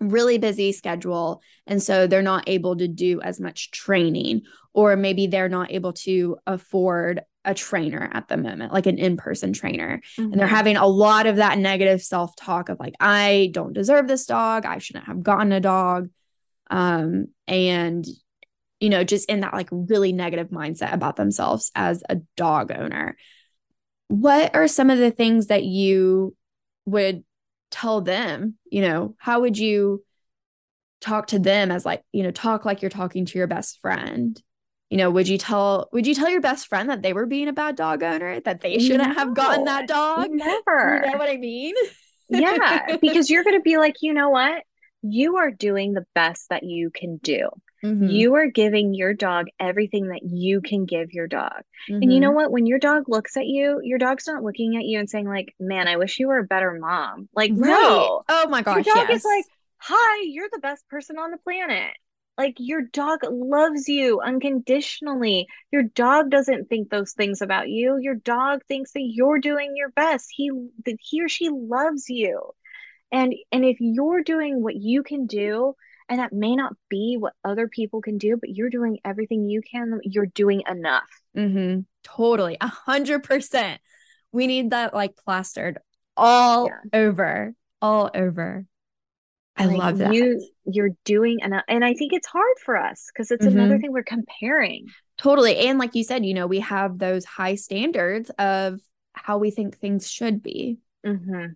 [0.00, 1.42] really busy schedule.
[1.66, 5.92] And so they're not able to do as much training, or maybe they're not able
[5.92, 10.00] to afford a trainer at the moment, like an in person trainer.
[10.18, 10.22] Mm-hmm.
[10.22, 10.56] And they're mm-hmm.
[10.56, 14.64] having a lot of that negative self talk of like, I don't deserve this dog.
[14.64, 16.08] I shouldn't have gotten a dog.
[16.70, 18.06] Um, and,
[18.80, 23.18] you know, just in that like really negative mindset about themselves as a dog owner
[24.08, 26.36] what are some of the things that you
[26.86, 27.24] would
[27.70, 28.56] tell them?
[28.70, 30.04] You know how would you
[31.00, 34.40] talk to them as like you know talk like you're talking to your best friend?
[34.90, 37.48] You know would you tell would you tell your best friend that they were being
[37.48, 40.28] a bad dog owner that they shouldn't no, have gotten that dog?
[40.30, 41.02] Never.
[41.04, 41.74] you know what i mean?
[42.28, 44.62] Yeah because you're going to be like you know what?
[45.02, 47.48] You are doing the best that you can do
[47.84, 48.08] Mm-hmm.
[48.08, 51.62] You are giving your dog everything that you can give your dog.
[51.90, 52.02] Mm-hmm.
[52.02, 52.36] And you know mm-hmm.
[52.36, 52.50] what?
[52.50, 55.54] When your dog looks at you, your dog's not looking at you and saying, like,
[55.60, 57.28] man, I wish you were a better mom.
[57.34, 57.68] Like, right.
[57.68, 58.22] no.
[58.26, 58.86] Oh my gosh.
[58.86, 59.18] Your dog yes.
[59.18, 59.44] is like,
[59.76, 61.92] hi, you're the best person on the planet.
[62.38, 65.46] Like, your dog loves you unconditionally.
[65.70, 67.98] Your dog doesn't think those things about you.
[68.00, 70.28] Your dog thinks that you're doing your best.
[70.34, 70.50] He,
[70.86, 72.40] that he or she loves you.
[73.12, 75.76] And, and if you're doing what you can do,
[76.08, 79.62] and that may not be what other people can do, but you're doing everything you
[79.62, 80.00] can.
[80.02, 81.08] You're doing enough.
[81.36, 81.80] Mm-hmm.
[82.02, 82.56] Totally.
[82.60, 83.80] A hundred percent.
[84.32, 85.78] We need that like plastered
[86.16, 86.98] all yeah.
[86.98, 88.66] over, all over.
[89.56, 90.12] I like love that.
[90.12, 91.64] You you're doing enough.
[91.68, 93.58] And I think it's hard for us because it's mm-hmm.
[93.58, 94.88] another thing we're comparing.
[95.16, 95.56] Totally.
[95.68, 98.80] And like you said, you know, we have those high standards of
[99.12, 100.78] how we think things should be.
[101.06, 101.52] Mm-hmm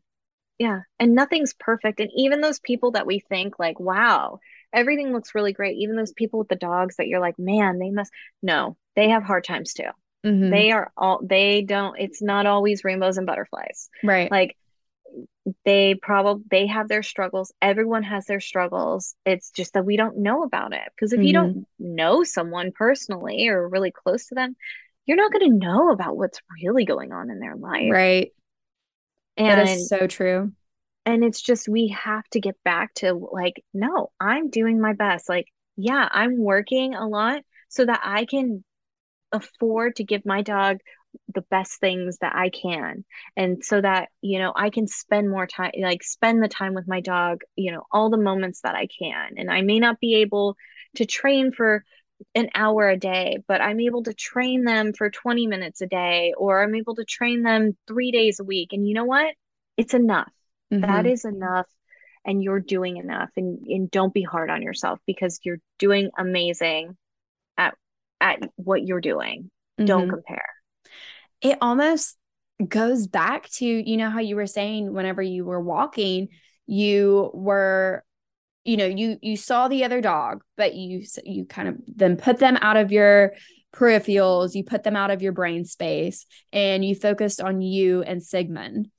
[0.59, 4.38] yeah and nothing's perfect and even those people that we think like wow
[4.72, 5.76] everything looks really great.
[5.78, 9.22] Even those people with the dogs that you're like, man, they must no, they have
[9.22, 9.90] hard times too.
[10.26, 10.50] Mm-hmm.
[10.50, 13.88] They are all they don't it's not always rainbows and butterflies.
[14.02, 14.30] Right.
[14.30, 14.56] Like
[15.64, 20.18] they probably they have their struggles everyone has their struggles it's just that we don't
[20.18, 21.26] know about it because if mm-hmm.
[21.26, 21.94] you don't mm-hmm.
[21.94, 24.54] know someone personally or really close to them
[25.06, 28.32] you're not going to know about what's really going on in their life right
[29.39, 30.53] and that is so true
[31.07, 35.28] and it's just we have to get back to like no i'm doing my best
[35.28, 38.64] like yeah i'm working a lot so that i can
[39.32, 40.78] afford to give my dog
[41.34, 43.05] the best things that I can.
[43.36, 46.86] And so that, you know, I can spend more time, like spend the time with
[46.86, 49.32] my dog, you know, all the moments that I can.
[49.36, 50.57] And I may not be able
[50.97, 51.84] to train for
[52.34, 56.34] an hour a day, but I'm able to train them for 20 minutes a day,
[56.36, 58.72] or I'm able to train them three days a week.
[58.72, 59.34] And you know what?
[59.76, 60.32] It's enough.
[60.72, 60.82] Mm-hmm.
[60.82, 61.66] That is enough.
[62.24, 63.30] And you're doing enough.
[63.36, 66.96] And, and don't be hard on yourself because you're doing amazing
[67.56, 67.74] at
[68.20, 69.50] at what you're doing.
[69.78, 69.86] Mm-hmm.
[69.86, 70.42] Don't compare
[71.40, 72.16] it almost
[72.66, 76.28] goes back to you know how you were saying whenever you were walking
[76.66, 78.02] you were
[78.68, 82.38] you know you you saw the other dog but you you kind of then put
[82.38, 83.32] them out of your
[83.74, 88.22] peripherals you put them out of your brain space and you focused on you and
[88.22, 88.90] sigmund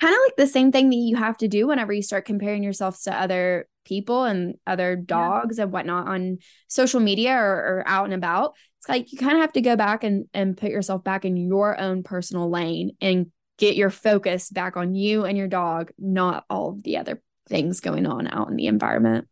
[0.00, 2.64] kind of like the same thing that you have to do whenever you start comparing
[2.64, 5.64] yourself to other people and other dogs yeah.
[5.64, 9.40] and whatnot on social media or, or out and about it's like you kind of
[9.40, 13.26] have to go back and and put yourself back in your own personal lane and
[13.56, 17.80] get your focus back on you and your dog not all of the other things
[17.80, 19.28] going on out in the environment.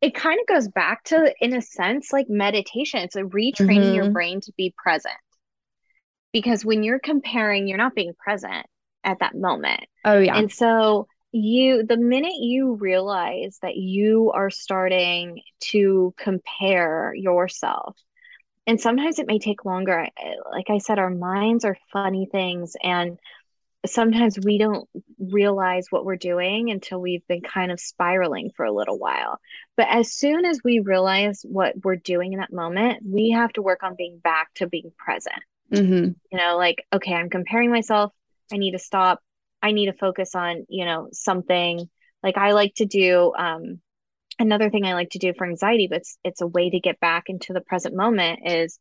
[0.00, 3.00] It kind of goes back to in a sense like meditation.
[3.00, 3.94] It's a retraining mm-hmm.
[3.94, 5.14] your brain to be present.
[6.32, 8.66] Because when you're comparing you're not being present
[9.04, 9.84] at that moment.
[10.04, 10.36] Oh yeah.
[10.36, 17.96] And so you the minute you realize that you are starting to compare yourself
[18.66, 20.06] and sometimes it may take longer.
[20.50, 23.18] Like i said our minds are funny things and
[23.86, 28.72] sometimes we don't realize what we're doing until we've been kind of spiraling for a
[28.72, 29.38] little while
[29.76, 33.62] but as soon as we realize what we're doing in that moment we have to
[33.62, 36.10] work on being back to being present mm-hmm.
[36.32, 38.12] you know like okay i'm comparing myself
[38.52, 39.20] i need to stop
[39.64, 41.88] I need to focus on, you know, something
[42.22, 43.80] like I like to do um
[44.38, 47.00] another thing I like to do for anxiety, but it's it's a way to get
[47.00, 48.78] back into the present moment is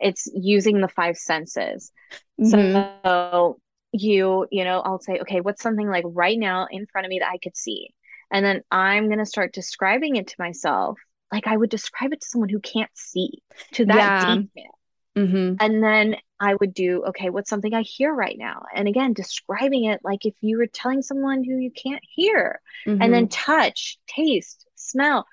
[0.00, 1.92] it's using the five senses.
[2.40, 2.72] Mm-hmm.
[3.04, 3.60] So
[4.02, 7.18] you, you know, I'll say, okay, what's something like right now in front of me
[7.20, 7.90] that I could see?
[8.30, 10.98] And then I'm going to start describing it to myself
[11.32, 13.42] like I would describe it to someone who can't see
[13.72, 14.34] to that yeah.
[14.36, 14.78] detail.
[15.16, 15.54] Mm-hmm.
[15.60, 18.62] And then I would do, okay, what's something I hear right now?
[18.74, 22.60] And again, describing it like if you were telling someone who you can't hear.
[22.86, 23.02] Mm-hmm.
[23.02, 23.52] And then mm-hmm.
[23.52, 25.26] touch, taste, smell,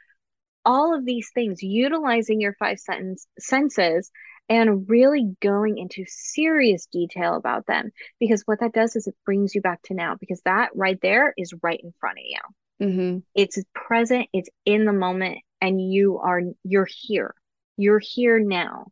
[0.66, 4.10] all of these things, utilizing your five sentence senses
[4.54, 7.92] and really going into serious detail about them.
[8.20, 11.34] Because what that does is it brings you back to now, because that right there
[11.38, 12.88] is right in front of you.
[12.88, 13.18] Mm-hmm.
[13.36, 17.34] It's present, it's in the moment, and you are, you're here.
[17.78, 18.92] You're here now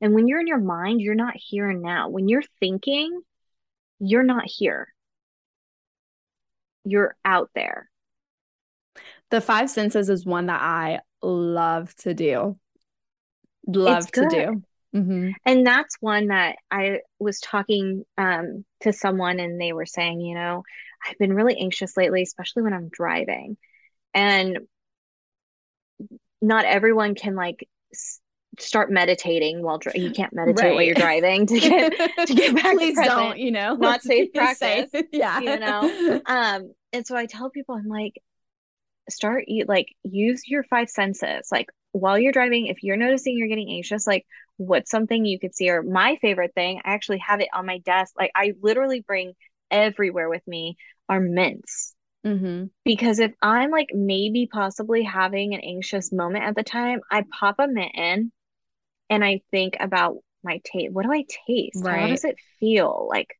[0.00, 2.08] and when you're in your mind, you're not here and now.
[2.08, 3.20] When you're thinking,
[3.98, 4.88] you're not here.
[6.84, 7.90] You're out there.
[9.30, 12.58] The five senses is one that I love to do.
[13.66, 14.62] Love to do.
[14.94, 15.30] Mm-hmm.
[15.44, 20.34] And that's one that I was talking um, to someone, and they were saying, you
[20.34, 20.62] know,
[21.06, 23.56] I've been really anxious lately, especially when I'm driving.
[24.14, 24.60] And
[26.40, 27.68] not everyone can like
[28.58, 30.74] start meditating while dri- you can't meditate right.
[30.74, 31.92] while you're driving to get
[32.26, 35.04] to get back please to don't you know not safe practice safe.
[35.12, 38.14] yeah you know um and so i tell people i'm like
[39.08, 41.68] start you like use your five senses like
[41.98, 44.24] while you're driving if you're noticing you're getting anxious like
[44.56, 47.78] what's something you could see or my favorite thing i actually have it on my
[47.78, 49.32] desk like i literally bring
[49.70, 50.76] everywhere with me
[51.08, 51.94] are mints
[52.26, 52.64] Mm-hmm.
[52.84, 57.56] Because if I'm like maybe possibly having an anxious moment at the time, I pop
[57.58, 58.32] a mint in
[59.08, 60.92] and I think about my taste.
[60.92, 61.84] What do I taste?
[61.84, 62.00] Right.
[62.00, 63.06] How does it feel?
[63.08, 63.34] Like,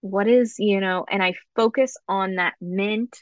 [0.00, 3.16] what is, you know, and I focus on that mint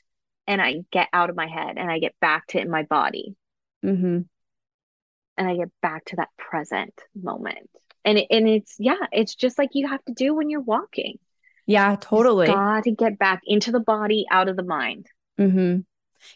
[0.47, 3.37] and I get out of my head and I get back to in my body.
[3.85, 4.21] Mm-hmm.
[5.37, 7.71] And I get back to that present moment.
[8.05, 11.19] And it, and it's yeah, it's just like you have to do when you're walking.
[11.67, 12.47] Yeah, totally.
[12.47, 15.07] got to get back into the body, out of the mind.
[15.39, 15.81] Mm-hmm.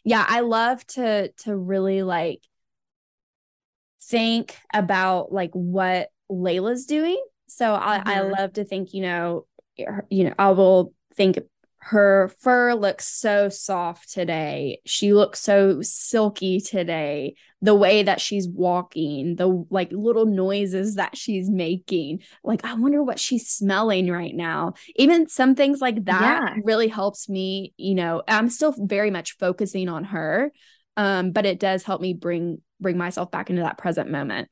[0.05, 2.41] Yeah, I love to to really like
[4.03, 7.23] think about like what Layla's doing.
[7.49, 8.09] So I, mm-hmm.
[8.09, 11.39] I love to think, you know, you know, I will think
[11.87, 14.81] her fur looks so soft today.
[14.87, 17.35] She looks so silky today.
[17.61, 22.23] The way that she's walking, the like little noises that she's making.
[22.43, 24.73] Like, I wonder what she's smelling right now.
[24.97, 26.61] Even some things like that yeah.
[26.65, 27.75] really helps me.
[27.77, 30.53] You know, I'm still very much focusing on her.
[30.97, 34.49] Um, but it does help me bring bring myself back into that present moment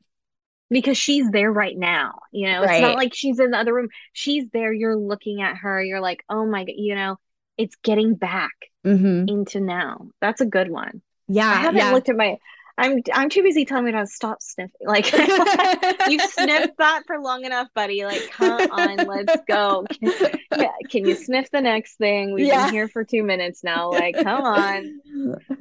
[0.73, 2.15] because she's there right now.
[2.33, 2.77] You know, right.
[2.77, 3.89] it's not like she's in the other room.
[4.13, 4.73] She's there.
[4.73, 5.83] You're looking at her.
[5.83, 6.75] You're like, oh my god.
[6.77, 7.19] You know,
[7.59, 8.53] it's getting back
[8.85, 9.29] mm-hmm.
[9.29, 10.09] into now.
[10.21, 11.03] That's a good one.
[11.29, 11.93] Yeah, I haven't yeah.
[11.93, 12.39] looked at my
[12.79, 14.87] I'm I'm too busy telling me to stop sniffing.
[14.87, 15.13] Like
[16.09, 18.05] you've sniffed that for long enough, buddy.
[18.05, 19.85] Like, come on, let's go.
[19.91, 20.13] Can,
[20.57, 22.33] yeah, can you sniff the next thing?
[22.33, 22.67] We've yeah.
[22.67, 23.91] been here for two minutes now.
[23.91, 25.01] Like, come on.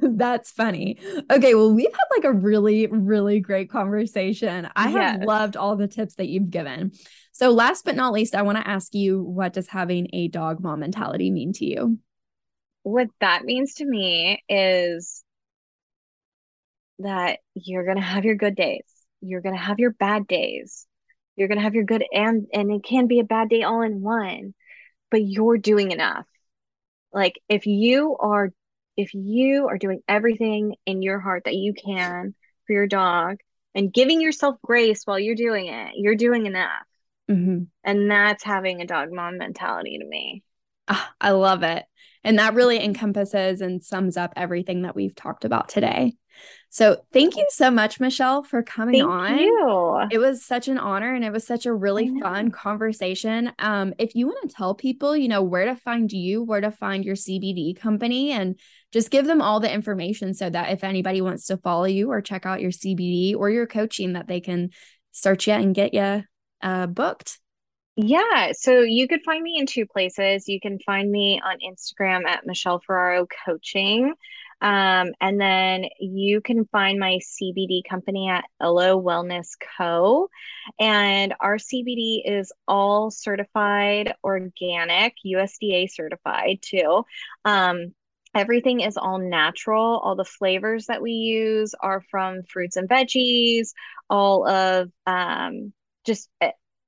[0.00, 0.98] That's funny.
[1.30, 4.68] Okay, well, we've had like a really, really great conversation.
[4.74, 5.12] I yes.
[5.12, 6.92] have loved all the tips that you've given.
[7.32, 10.60] So, last but not least, I want to ask you what does having a dog
[10.60, 11.98] mom mentality mean to you?
[12.82, 15.22] What that means to me is
[17.02, 18.84] that you're going to have your good days.
[19.20, 20.86] You're going to have your bad days.
[21.36, 23.82] You're going to have your good and and it can be a bad day all
[23.82, 24.54] in one,
[25.10, 26.26] but you're doing enough.
[27.12, 28.50] Like if you are
[28.96, 32.34] if you are doing everything in your heart that you can
[32.66, 33.38] for your dog
[33.74, 36.82] and giving yourself grace while you're doing it, you're doing enough.
[37.30, 37.64] Mm-hmm.
[37.84, 40.42] And that's having a dog mom mentality to me.
[40.88, 41.84] Oh, I love it.
[42.24, 46.14] And that really encompasses and sums up everything that we've talked about today.
[46.72, 49.36] So thank you so much, Michelle, for coming on.
[49.36, 50.08] thank on.
[50.08, 50.08] You.
[50.10, 53.52] It was such an honor and it was such a really fun conversation.
[53.58, 56.70] Um, if you want to tell people, you know, where to find you, where to
[56.70, 58.58] find your CBD company, and
[58.90, 62.22] just give them all the information so that if anybody wants to follow you or
[62.22, 64.70] check out your CBD or your coaching, that they can
[65.10, 66.24] search you and get you
[66.62, 67.38] uh, booked.
[67.96, 70.48] Yeah, so you could find me in two places.
[70.48, 74.14] You can find me on Instagram at Michelle Ferraro Coaching.
[74.62, 80.28] Um, and then you can find my CBD company at Elo Wellness Co.
[80.78, 87.04] And our CBD is all certified organic, USDA certified too.
[87.44, 87.92] Um,
[88.34, 89.98] everything is all natural.
[89.98, 93.72] All the flavors that we use are from fruits and veggies.
[94.08, 95.72] All of um,
[96.06, 96.30] just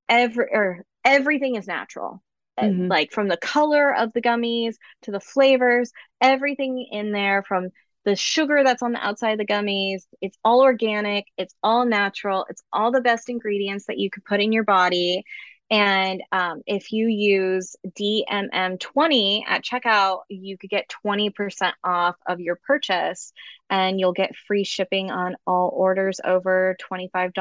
[0.09, 2.23] every or everything is natural.
[2.57, 2.87] Uh, mm-hmm.
[2.87, 5.91] like from the color of the gummies to the flavors,
[6.21, 7.71] everything in there from
[8.05, 10.05] the sugar that's on the outside of the gummies.
[10.21, 14.41] It's all organic, it's all natural, it's all the best ingredients that you could put
[14.41, 15.25] in your body.
[15.71, 22.57] And um, if you use DMM20 at checkout, you could get 20% off of your
[22.57, 23.33] purchase
[23.71, 27.33] and you'll get free shipping on all orders over $25.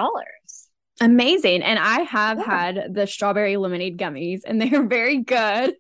[1.02, 1.64] Amazing.
[1.64, 2.46] And I have yeah.
[2.46, 5.74] had the strawberry lemonade gummies and they're very good.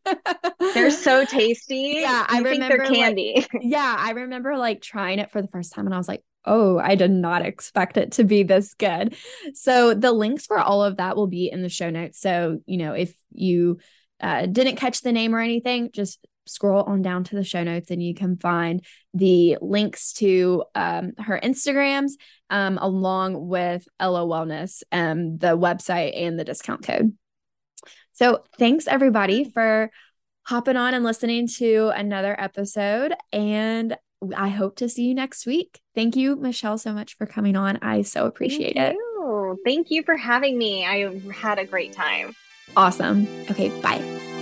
[0.73, 1.99] they're so tasty.
[2.01, 2.25] Yeah.
[2.27, 3.33] I remember they're candy.
[3.35, 3.95] Like, yeah.
[3.97, 6.95] I remember like trying it for the first time and I was like, oh, I
[6.95, 9.15] did not expect it to be this good.
[9.53, 12.19] So the links for all of that will be in the show notes.
[12.19, 13.79] So, you know, if you
[14.19, 17.91] uh, didn't catch the name or anything, just scroll on down to the show notes
[17.91, 18.83] and you can find
[19.13, 22.11] the links to um, her Instagrams
[22.49, 27.13] um, along with Elo Wellness, um, the website, and the discount code.
[28.13, 29.89] So, thanks everybody for
[30.43, 33.13] hopping on and listening to another episode.
[33.31, 33.97] And
[34.35, 35.81] I hope to see you next week.
[35.95, 37.79] Thank you, Michelle, so much for coming on.
[37.81, 38.97] I so appreciate Thank it.
[38.97, 39.59] You.
[39.65, 40.85] Thank you for having me.
[40.85, 42.35] I had a great time.
[42.75, 43.27] Awesome.
[43.49, 44.32] Okay, bye.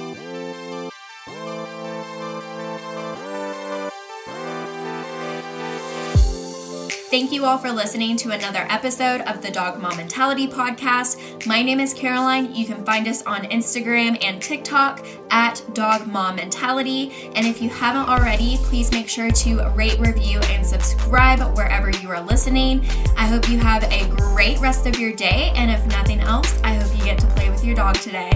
[7.11, 11.45] Thank you all for listening to another episode of the Dog Mom Mentality Podcast.
[11.45, 12.55] My name is Caroline.
[12.55, 17.11] You can find us on Instagram and TikTok at Dog Mom Mentality.
[17.35, 22.09] And if you haven't already, please make sure to rate, review, and subscribe wherever you
[22.11, 22.85] are listening.
[23.17, 25.51] I hope you have a great rest of your day.
[25.57, 28.29] And if nothing else, I hope you get to play with your dog today.